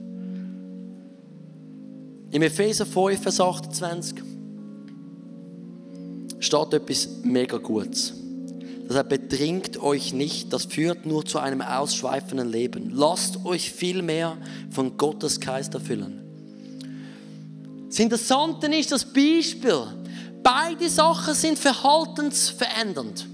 Im 2.31 2.41
Epheser 2.41 2.85
5, 2.85 3.21
Vers 3.21 3.41
28 3.41 4.23
steht 6.39 6.73
etwas 6.73 7.09
mega 7.23 7.57
Gutes. 7.57 8.13
Das 8.91 8.97
heißt, 8.97 9.09
betrinkt 9.09 9.77
euch 9.77 10.11
nicht, 10.11 10.51
das 10.51 10.65
führt 10.65 11.05
nur 11.05 11.25
zu 11.25 11.39
einem 11.39 11.61
ausschweifenden 11.61 12.51
Leben. 12.51 12.91
Lasst 12.93 13.45
euch 13.45 13.71
vielmehr 13.71 14.35
von 14.69 14.97
Gottes 14.97 15.39
Geist 15.39 15.73
erfüllen. 15.73 16.19
Das 17.87 17.99
Interessante 17.99 18.67
ist 18.67 18.91
das 18.91 19.05
Beispiel. 19.05 19.85
Beide 20.43 20.89
Sachen 20.89 21.33
sind 21.33 21.57
verhaltensverändernd. 21.57 23.27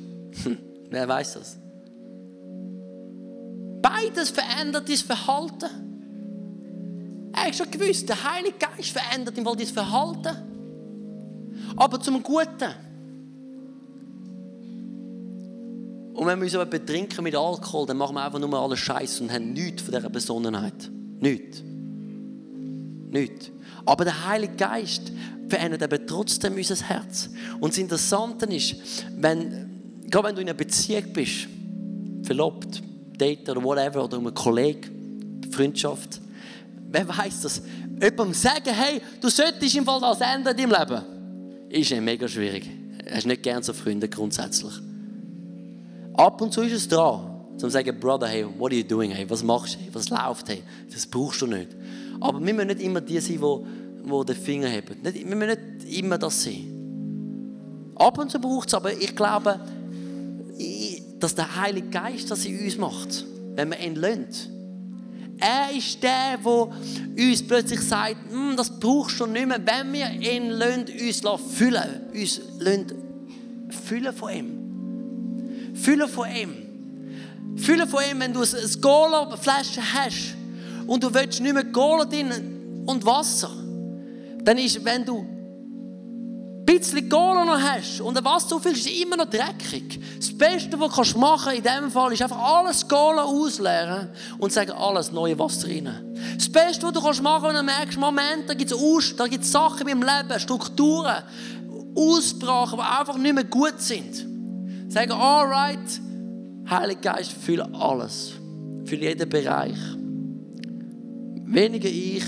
Wer 0.92 1.08
weiß 1.08 1.34
das? 1.34 1.58
Beides 3.82 4.30
verändert 4.30 4.88
dein 4.88 4.98
Verhalten. 4.98 7.32
Er 7.34 7.48
hat 7.48 7.56
schon 7.56 7.72
gewusst, 7.72 8.08
der 8.08 8.32
Heilige 8.32 8.58
Geist 8.60 8.92
verändert 8.92 9.36
ihm 9.36 9.46
wohl 9.46 9.56
dein 9.56 9.66
Verhalten. 9.66 10.38
Aber 11.76 12.00
zum 12.00 12.22
Guten. 12.22 12.87
Und 16.18 16.26
wenn 16.26 16.40
wir 16.40 16.46
uns 16.46 16.56
aber 16.56 16.66
betrinken 16.66 17.24
mit 17.24 17.36
Alkohol, 17.36 17.86
dann 17.86 17.98
machen 17.98 18.16
wir 18.16 18.26
einfach 18.26 18.40
nur 18.40 18.52
alles 18.60 18.80
Scheiß 18.80 19.22
und 19.22 19.32
haben 19.32 19.54
nichts 19.54 19.84
von 19.84 19.94
dieser 19.94 20.10
Besonnenheit. 20.10 20.90
Nichts. 21.20 21.62
Nichts. 23.12 23.52
Aber 23.86 24.04
der 24.04 24.28
Heilige 24.28 24.56
Geist 24.56 25.12
verändert 25.48 25.84
eben 25.84 26.08
trotzdem 26.08 26.56
unser 26.56 26.76
Herz. 26.76 27.30
Und 27.60 27.72
das 27.72 27.78
Interessante 27.78 28.48
ist, 28.48 28.78
wenn, 29.16 30.08
gerade 30.10 30.30
wenn 30.30 30.36
du 30.36 30.42
in 30.42 30.50
einer 30.50 30.58
Beziehung 30.58 31.14
bist, 31.14 31.48
verlobt, 32.24 32.82
Date 33.16 33.48
oder 33.50 33.64
whatever, 33.64 34.04
oder 34.04 34.18
um 34.18 34.26
einen 34.26 34.34
Kollegen, 34.34 35.40
Freundschaft, 35.52 36.20
wer 36.90 37.08
weiß 37.08 37.42
das? 37.42 37.62
Jemandem 38.02 38.34
sagen, 38.34 38.74
hey, 38.74 39.00
du 39.22 39.30
solltest 39.30 39.76
im 39.76 39.86
Fall 39.86 40.02
das 40.02 40.20
ändern 40.22 40.58
in 40.58 40.68
deinem 40.68 40.80
Leben, 40.80 41.70
ist 41.70 41.92
ja 41.92 42.02
mega 42.02 42.28
schwierig. 42.28 42.68
Hast 43.08 43.28
nicht 43.28 43.44
gerne 43.44 43.62
so 43.62 43.72
Freunde 43.72 44.10
grundsätzlich. 44.10 44.74
Ab 46.18 46.42
und 46.42 46.52
zu 46.52 46.64
ist 46.64 46.74
es 46.74 46.88
dran, 46.88 47.44
zu 47.58 47.70
sagen, 47.70 48.00
Brother, 48.00 48.28
hey, 48.28 48.44
what 48.58 48.72
are 48.72 48.78
you 48.78 48.84
doing? 48.84 49.12
Hey, 49.12 49.30
was 49.30 49.44
machst 49.44 49.76
du? 49.76 49.80
Hey, 49.80 49.90
was 49.94 50.10
läuft? 50.10 50.50
Hey, 50.50 50.64
das 50.92 51.06
brauchst 51.06 51.42
du 51.42 51.48
nicht. 51.48 51.70
Aber 52.20 52.44
wir 52.44 52.54
müssen 52.54 52.68
nicht 52.68 52.82
immer 52.82 53.02
die 53.02 53.20
sein, 53.20 53.40
die, 53.40 54.26
den 54.26 54.36
Finger 54.36 54.68
haben. 54.68 54.98
Wir 55.04 55.36
müssen 55.36 55.48
nicht 55.48 56.00
immer 56.00 56.18
das 56.18 56.44
sein. 56.44 57.94
Ab 57.96 58.18
und 58.18 58.32
zu 58.32 58.40
braucht 58.40 58.68
es, 58.68 58.74
aber 58.74 58.92
ich 58.94 59.16
glaube, 59.16 59.60
dass 61.20 61.36
der 61.36 61.56
Heilige 61.62 61.90
Geist 61.90 62.32
das 62.32 62.46
in 62.46 62.64
uns 62.64 62.78
macht, 62.78 63.26
wenn 63.56 63.70
wir 63.70 63.80
ihn 63.80 63.96
lönt. 63.96 64.50
Er 65.40 65.76
ist 65.76 66.02
der, 66.02 66.38
der 66.44 66.68
uns 67.28 67.48
plötzlich 67.48 67.82
sagt, 67.82 68.32
hm, 68.32 68.56
das 68.58 68.80
brauchst 68.80 69.20
du 69.20 69.28
nicht 69.28 69.48
mehr, 69.48 69.60
wenn 69.64 69.94
wir 69.94 70.10
ihn 70.10 70.50
lönt, 70.50 70.90
uns 70.90 71.22
füllen, 71.54 72.02
uns 72.12 72.42
lönt, 72.58 72.96
füllen 73.70 74.14
von 74.14 74.34
ihm. 74.34 74.67
Füllen 75.82 76.10
von 76.10 76.28
ihm. 76.30 77.58
Füllen 77.58 77.88
von 77.88 78.04
ihm, 78.10 78.20
wenn 78.20 78.34
du 78.34 78.42
eine 78.42 78.82
Cola-Flasche 78.82 79.82
hast 79.82 80.36
und 80.86 81.04
du 81.04 81.14
willst 81.14 81.42
nicht 81.42 81.54
mehr 81.54 81.66
Cola 81.66 82.06
drin 82.06 82.84
und 82.86 83.06
Wasser, 83.06 83.52
dann 84.44 84.58
ist, 84.58 84.84
wenn 84.86 85.06
du 85.06 85.18
ein 85.20 86.66
bisschen 86.66 87.10
Cola 87.10 87.46
noch 87.46 87.60
hast 87.60 88.02
und 88.02 88.18
ein 88.18 88.24
Wasser 88.24 88.56
auffüllst, 88.56 88.86
ist 88.86 88.94
es 88.94 89.02
immer 89.02 89.18
noch 89.18 89.26
dreckig. 89.26 90.00
Das 90.18 90.38
Beste, 90.38 90.80
was 90.80 91.12
du 91.12 91.20
machen 91.20 91.46
kannst 91.46 91.58
in 91.58 91.64
diesem 91.64 91.92
Fall, 91.92 92.14
ist 92.14 92.22
einfach 92.22 92.38
alles 92.38 92.88
Cola 92.88 93.24
ausleeren 93.24 94.10
und 94.38 94.52
sagen, 94.54 94.72
alles 94.72 95.12
neue 95.12 95.38
Wasser 95.40 95.68
rein. 95.68 95.90
Das 96.36 96.50
Beste, 96.50 96.86
was 96.86 96.94
du 96.94 97.24
machen 97.24 97.44
kannst, 97.44 97.44
wenn 97.44 97.56
du 97.56 97.64
merkst, 97.64 97.98
Moment, 97.98 98.50
da 98.50 98.54
gibt 98.54 98.72
es 98.72 99.16
da 99.16 99.28
gibt's 99.28 99.52
Sachen 99.52 99.88
in 99.88 100.00
meinem 100.00 100.28
Leben, 100.28 100.40
Strukturen, 100.40 101.24
Ausbrachen, 101.96 102.78
die 102.78 103.00
einfach 103.00 103.18
nicht 103.18 103.34
mehr 103.34 103.44
gut 103.46 103.80
sind. 103.80 104.37
Sagen, 104.98 105.12
alright, 105.12 106.02
Heiliger 106.68 107.14
Geist, 107.14 107.34
fühle 107.34 107.70
alles. 107.72 108.32
Fühle 108.84 109.10
jeden 109.10 109.30
Bereich. 109.30 109.78
Weniger 111.46 111.88
ich, 111.88 112.26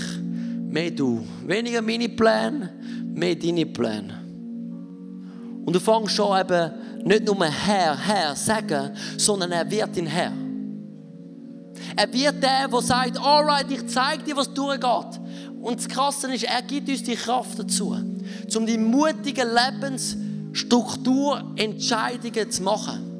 mehr 0.68 0.92
du. 0.92 1.26
Weniger 1.44 1.82
meine 1.82 2.08
Pläne, 2.08 2.72
mehr 3.12 3.34
deine 3.34 3.66
Pläne. 3.66 4.22
Und 5.66 5.74
du 5.74 5.80
fängst 5.80 6.14
schon 6.14 6.40
eben 6.40 6.70
nicht 7.04 7.26
nur 7.26 7.44
Herr, 7.44 7.98
Herr 7.98 8.36
sagen, 8.36 8.92
sondern 9.16 9.50
er 9.50 9.68
wird 9.68 9.96
dein 9.96 10.06
Herr. 10.06 10.32
Er 11.96 12.12
wird 12.12 12.40
der, 12.40 12.68
der 12.68 12.82
sagt, 12.82 13.18
alright, 13.18 13.68
ich 13.68 13.84
zeige 13.88 14.22
dir, 14.22 14.36
was 14.36 14.54
durchgeht. 14.54 15.20
Und 15.60 15.80
das 15.80 15.88
Krasse 15.88 16.32
ist, 16.32 16.44
er 16.44 16.62
gibt 16.62 16.88
uns 16.88 17.02
die 17.02 17.16
Kraft 17.16 17.58
dazu, 17.58 17.96
um 18.54 18.64
die 18.64 18.78
mutigen 18.78 19.48
Lebensstruktur 19.48 20.29
Entscheidungen 21.56 22.50
zu 22.50 22.62
machen. 22.62 23.10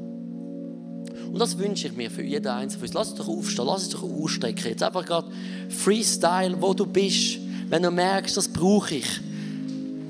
Und 1.32 1.38
das 1.38 1.56
wünsche 1.56 1.86
ich 1.86 1.96
mir 1.96 2.10
für 2.10 2.22
jeden 2.22 2.48
Einzelnen 2.48 2.88
von 2.88 2.88
uns. 2.88 2.94
Lass 2.94 3.10
uns 3.10 3.18
doch 3.18 3.28
aufstehen, 3.28 3.66
lass 3.66 3.84
uns 3.84 3.90
doch 3.90 4.02
ausstrecken. 4.02 4.64
Jetzt 4.64 4.82
einfach 4.82 5.06
gerade 5.06 5.28
Freestyle, 5.68 6.60
wo 6.60 6.74
du 6.74 6.86
bist. 6.86 7.38
Wenn 7.68 7.82
du 7.82 7.90
merkst, 7.90 8.36
das 8.36 8.48
brauche 8.48 8.96
ich. 8.96 9.20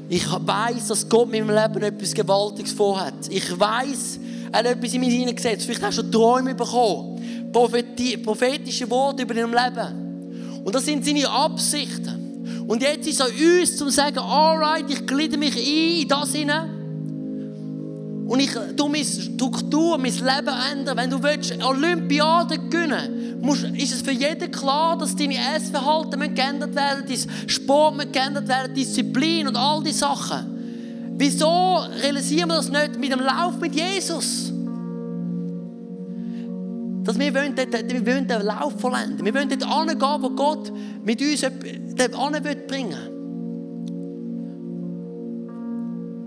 Ich 0.09 0.26
weiß, 0.26 0.88
dass 0.88 1.09
Gott 1.09 1.30
mit 1.30 1.44
meinem 1.44 1.56
Leben 1.56 1.85
etwas 1.85 2.14
Gewaltiges 2.14 2.72
vorhat. 2.72 3.28
Ich 3.28 3.59
weiß, 3.59 4.18
er 4.50 4.59
hat 4.61 4.66
etwas 4.66 4.94
in 4.94 5.00
mich 5.00 5.14
hineingesetzt. 5.14 5.66
Vielleicht 5.66 5.83
hast 5.83 5.98
du 5.98 6.02
Träume 6.04 6.54
bekommen. 6.54 7.20
prophetische 7.52 8.88
Worte 8.88 9.22
über 9.22 9.35
dein 9.35 9.50
Leben. 9.50 10.62
Und 10.64 10.74
das 10.74 10.87
sind 10.87 11.04
seine 11.04 11.28
Absichten. 11.28 12.64
Und 12.66 12.83
jetzt 12.83 13.06
ist 13.06 13.20
es 13.20 13.26
an 13.26 13.33
uns, 13.33 13.76
zu 13.76 13.90
sagen, 13.90 14.18
alright, 14.18 14.90
ich 14.90 15.06
gliede 15.06 15.37
mich 15.37 15.54
ein 15.54 16.02
in 16.02 16.09
das 16.09 16.33
hinein 16.33 16.80
und 18.31 18.38
ich 18.38 18.53
tu 18.77 18.87
meine 18.87 19.05
Struktur, 19.05 19.99
mein 19.99 20.12
Leben 20.12 20.55
ändern. 20.73 20.97
Wenn 20.97 21.11
du 21.11 21.21
willst, 21.21 21.53
Olympiade 21.64 22.61
gewinnen 22.61 23.40
musst, 23.40 23.64
ist 23.64 23.93
es 23.93 24.03
für 24.03 24.12
jeden 24.12 24.53
klar, 24.53 24.97
dass 24.97 25.16
deine 25.16 25.35
Essverhalten 25.57 26.33
geändert 26.33 26.77
werden, 26.77 27.05
dein 27.09 27.49
Sport 27.49 28.12
geändert 28.12 28.47
werden, 28.47 28.73
Disziplin 28.73 29.49
und 29.49 29.57
all 29.57 29.83
diese 29.83 29.99
Sachen. 29.99 31.14
Wieso 31.19 31.79
realisieren 32.05 32.51
wir 32.51 32.55
das 32.55 32.69
nicht 32.69 33.01
mit 33.01 33.11
dem 33.11 33.19
Lauf 33.19 33.59
mit 33.61 33.75
Jesus? 33.75 34.53
Dass 37.03 37.19
wir 37.19 37.35
wollen, 37.35 37.57
wir 37.57 38.07
wollen 38.07 38.29
den 38.29 38.43
Lauf 38.43 38.81
vollenden. 38.81 39.25
Wir 39.25 39.35
wollen 39.35 39.49
dort 39.49 39.64
angehen, 39.64 40.23
wo 40.23 40.31
Gott 40.31 40.71
mit 41.05 41.21
uns 41.21 41.40
dort 41.40 42.69
bringen 42.69 42.93
will. 42.93 43.19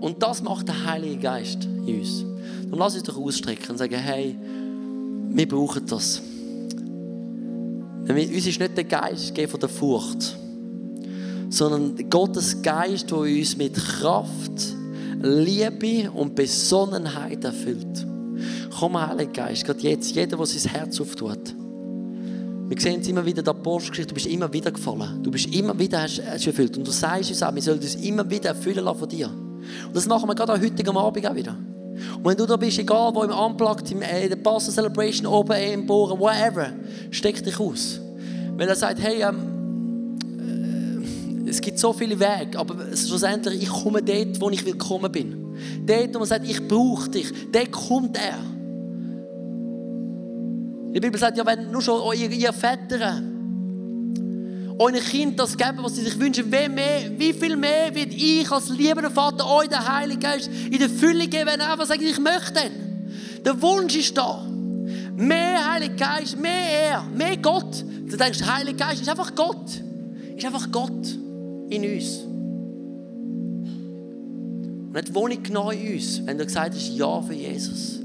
Und 0.04 0.22
das 0.22 0.42
macht 0.42 0.68
der 0.68 0.84
Heilige 0.84 1.16
Geist 1.16 1.64
in 1.64 2.00
uns. 2.00 2.26
Dann 2.68 2.78
lass 2.78 2.94
uns 2.94 3.04
doch 3.04 3.16
ausstrecken 3.16 3.70
und 3.70 3.78
sagen, 3.78 3.94
hey, 3.94 4.36
wir 5.30 5.48
brauchen 5.48 5.86
das. 5.86 6.20
Uns 8.06 8.46
ist 8.46 8.60
nicht 8.60 8.76
der 8.76 8.84
Geist 8.84 9.34
von 9.48 9.60
der 9.60 9.68
Furcht, 9.70 10.36
sondern 11.48 12.10
Gottes 12.10 12.60
Geist, 12.60 13.10
der 13.10 13.16
uns 13.16 13.56
mit 13.56 13.76
Kraft, 13.76 14.76
Liebe 15.22 16.10
und 16.10 16.34
Besonnenheit 16.34 17.42
erfüllt. 17.42 18.06
Komm, 18.78 19.00
Heiliger 19.00 19.32
Geist, 19.32 19.64
gerade 19.64 19.80
jetzt, 19.80 20.14
jeder, 20.14 20.36
der 20.36 20.44
sein 20.44 20.70
Herz 20.70 21.00
auftut. 21.00 21.54
Wir 22.68 22.78
sehen 22.78 23.00
es 23.00 23.08
immer 23.08 23.24
wieder 23.24 23.38
in 23.38 23.44
der 23.44 23.54
Apostelgeschichte, 23.54 24.08
du 24.08 24.14
bist 24.16 24.26
immer 24.26 24.52
wieder 24.52 24.70
gefallen. 24.70 25.22
Du 25.22 25.30
bist 25.30 25.46
immer 25.46 25.78
wieder 25.78 26.02
hast, 26.02 26.20
hast 26.26 26.46
erfüllt. 26.46 26.76
Und 26.76 26.86
du 26.86 26.90
sagst 26.90 27.30
uns 27.30 27.42
auch, 27.42 27.54
wir 27.54 27.62
sollen 27.62 27.80
uns 27.80 27.94
immer 27.94 28.28
wieder 28.28 28.50
erfüllen 28.50 28.84
lassen 28.84 28.98
von 28.98 29.08
dir. 29.08 29.30
Und 29.86 29.96
das 29.96 30.06
machen 30.06 30.28
wir 30.28 30.34
gerade 30.34 30.52
am 30.52 30.60
heutigen 30.60 30.96
Abend 30.96 31.26
auch 31.26 31.34
wieder. 31.34 31.56
Und 32.16 32.24
wenn 32.24 32.36
du 32.36 32.46
da 32.46 32.56
bist, 32.56 32.78
egal 32.78 33.14
wo 33.14 33.22
im 33.22 33.30
Unplugged, 33.30 33.90
in 33.90 34.00
der 34.00 34.36
Pastor 34.36 34.74
Celebration, 34.74 35.26
oben 35.26 35.56
im 35.56 35.86
Bohren, 35.86 36.18
whatever, 36.18 36.68
steck 37.10 37.42
dich 37.42 37.58
aus. 37.58 38.00
Weil 38.56 38.68
er 38.68 38.76
sagt, 38.76 39.00
hey, 39.00 39.22
ähm, 39.22 40.16
äh, 41.46 41.50
es 41.50 41.60
gibt 41.60 41.78
so 41.78 41.92
viele 41.92 42.18
Wege, 42.18 42.58
aber 42.58 42.74
schlussendlich, 42.94 43.62
ich 43.62 43.68
komme 43.68 44.02
dort, 44.02 44.40
wo 44.40 44.50
ich 44.50 44.64
willkommen 44.64 45.10
bin. 45.10 45.56
Dort, 45.86 46.14
wo 46.14 46.18
man 46.20 46.28
sagt, 46.28 46.48
ich 46.48 46.66
brauche 46.66 47.08
dich, 47.10 47.32
dort 47.52 47.70
kommt 47.70 48.16
er. 48.16 48.38
Die 50.94 51.00
Bibel 51.00 51.18
sagt 51.18 51.36
ja, 51.36 51.46
wenn 51.46 51.70
nur 51.70 51.82
schon 51.82 52.00
ihr 52.16 52.52
Väter 52.52 53.20
euren 54.78 55.00
Kindern 55.00 55.36
das 55.36 55.56
geben, 55.56 55.78
was 55.82 55.94
sie 55.96 56.02
sich 56.02 56.18
wünschen. 56.18 56.46
Wie, 56.46 56.68
mehr, 56.68 57.10
wie 57.16 57.32
viel 57.32 57.56
mehr 57.56 57.94
wird 57.94 58.12
ich 58.12 58.50
als 58.50 58.68
liebender 58.70 59.10
Vater 59.10 59.48
euch 59.48 59.68
den 59.68 59.86
Heiligen 59.86 60.20
Geist 60.20 60.50
in 60.70 60.78
der 60.78 60.88
Fülle 60.88 61.28
geben, 61.28 61.46
wenn 61.46 61.60
ihr 61.60 61.70
einfach 61.70 61.86
sagt, 61.86 62.02
ich 62.02 62.18
möchte. 62.18 62.70
Der 63.44 63.60
Wunsch 63.62 63.96
ist 63.96 64.16
da. 64.16 64.44
Mehr 65.16 65.72
Heiliger 65.72 65.94
Geist, 65.94 66.40
mehr 66.40 66.90
Er, 66.90 67.02
mehr 67.14 67.36
Gott. 67.36 67.84
Du 68.08 68.16
denkst, 68.16 68.42
Heiliger 68.42 68.86
Geist 68.86 69.02
ist 69.02 69.08
einfach 69.08 69.34
Gott. 69.34 69.70
Ist 70.36 70.44
einfach 70.44 70.70
Gott 70.72 71.18
in 71.70 71.94
uns. 71.94 72.24
Und 74.86 74.92
nicht 74.92 75.14
Wohnung 75.14 75.42
genau 75.42 75.70
in 75.70 75.94
uns, 75.94 76.24
wenn 76.24 76.38
du 76.38 76.44
gesagt 76.44 76.74
hast, 76.74 76.88
Ja 76.88 77.20
für 77.20 77.34
Jesus. 77.34 78.00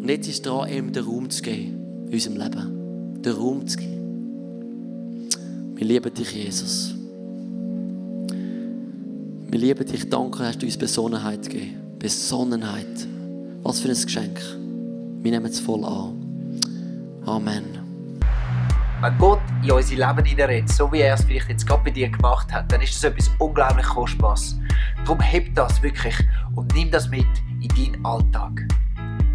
Und 0.00 0.08
jetzt 0.08 0.28
ist 0.28 0.34
es 0.34 0.42
dran, 0.42 0.68
ihm 0.68 0.92
den 0.92 1.04
Raum 1.04 1.30
zu 1.30 1.42
geben 1.42 2.06
in 2.06 2.12
unserem 2.12 2.36
Leben. 2.36 3.22
Den 3.22 3.32
Raum 3.32 3.66
zu 3.66 3.78
geben. 3.78 4.03
Wir 5.76 5.88
lieben 5.88 6.14
dich, 6.14 6.32
Jesus. 6.32 6.94
Wir 9.50 9.58
lieben 9.58 9.84
dich. 9.84 10.08
Danke, 10.08 10.44
hast 10.44 10.62
du 10.62 10.66
uns 10.66 10.78
Besonnenheit 10.78 11.42
gegeben. 11.42 11.98
Besonnenheit. 11.98 13.08
Was 13.64 13.80
für 13.80 13.88
ein 13.88 14.00
Geschenk. 14.00 14.40
Wir 15.22 15.32
nehmen 15.32 15.46
es 15.46 15.58
voll 15.58 15.84
an. 15.84 16.14
Amen. 17.26 17.64
Wenn 19.00 19.18
Gott 19.18 19.40
in 19.64 19.72
unser 19.72 19.96
Leben 19.96 20.24
hineinredet, 20.24 20.68
so 20.68 20.92
wie 20.92 21.00
er 21.00 21.14
es 21.14 21.24
vielleicht 21.24 21.48
jetzt 21.48 21.66
gerade 21.66 21.82
bei 21.82 21.90
dir 21.90 22.08
gemacht 22.08 22.52
hat, 22.52 22.70
dann 22.70 22.80
ist 22.80 22.94
das 22.94 23.10
etwas 23.10 23.28
unglaublich 23.40 23.86
Kostbares. 23.86 24.56
Darum 25.04 25.20
heb 25.20 25.52
das 25.56 25.82
wirklich 25.82 26.14
und 26.54 26.72
nimm 26.74 26.88
das 26.92 27.08
mit 27.08 27.26
in 27.60 27.68
deinen 27.68 28.06
Alltag. 28.06 28.62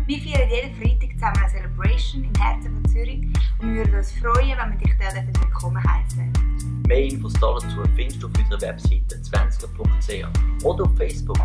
Wir 0.07 0.19
feiern 0.19 0.49
jeden 0.49 0.73
Freitag 0.75 1.13
zusammen 1.15 1.37
eine 1.37 1.51
Celebration 1.51 2.23
im 2.23 2.41
Herzen 2.41 2.71
von 2.73 2.85
Zürich 2.91 3.27
würden 3.61 3.95
uns 3.95 4.11
freuen, 4.13 4.57
wenn 4.57 4.71
wir 4.71 4.77
dich 4.77 4.95
dort 4.97 5.43
willkommen 5.43 5.83
heißen. 5.83 6.31
Mehr 6.87 7.03
Infos 7.03 7.33
dazu 7.33 7.83
findest 7.95 8.23
du 8.23 8.27
auf 8.27 8.33
unserer 8.37 8.61
Webseite 8.61 9.15
20.ch 9.15 10.63
oder 10.63 10.83
auf 10.85 10.97
Facebook. 10.97 11.37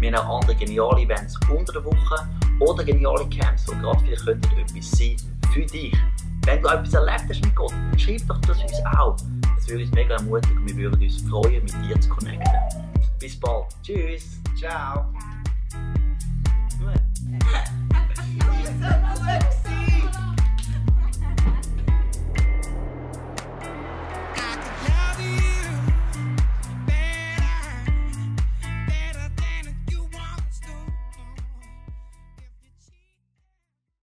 Wir 0.00 0.12
haben 0.12 0.26
auch 0.26 0.40
andere 0.40 0.54
geniale 0.56 1.02
Events 1.02 1.38
unter 1.50 1.72
der 1.74 1.84
Woche 1.84 2.28
oder 2.60 2.84
geniale 2.84 3.28
Camps, 3.28 3.66
die 3.66 3.76
gerade 3.76 3.98
vielleicht 4.00 4.24
könnten 4.24 4.58
etwas 4.58 4.90
sein 4.92 5.16
für 5.52 5.66
dich. 5.66 5.96
Wenn 6.44 6.62
du 6.62 6.68
etwas 6.68 6.94
erlebt 6.94 7.24
hast 7.28 7.44
mit 7.44 7.54
Gott, 7.56 7.72
dann 7.72 7.98
schreib 7.98 8.26
doch 8.28 8.40
das 8.42 8.62
uns 8.62 8.86
auch. 8.96 9.16
Das 9.56 9.68
würde 9.68 9.82
uns 9.84 9.92
mega 9.92 10.14
ermutigen 10.14 10.58
und 10.58 10.68
wir 10.68 10.76
würden 10.76 11.02
uns 11.02 11.20
freuen, 11.22 11.62
mit 11.64 11.74
dir 11.84 12.00
zu 12.00 12.08
connecten. 12.08 12.52
Bis 13.18 13.38
bald. 13.38 13.66
Tschüss. 13.82 14.40
Ciao. 14.56 15.12
Gut. 16.78 17.02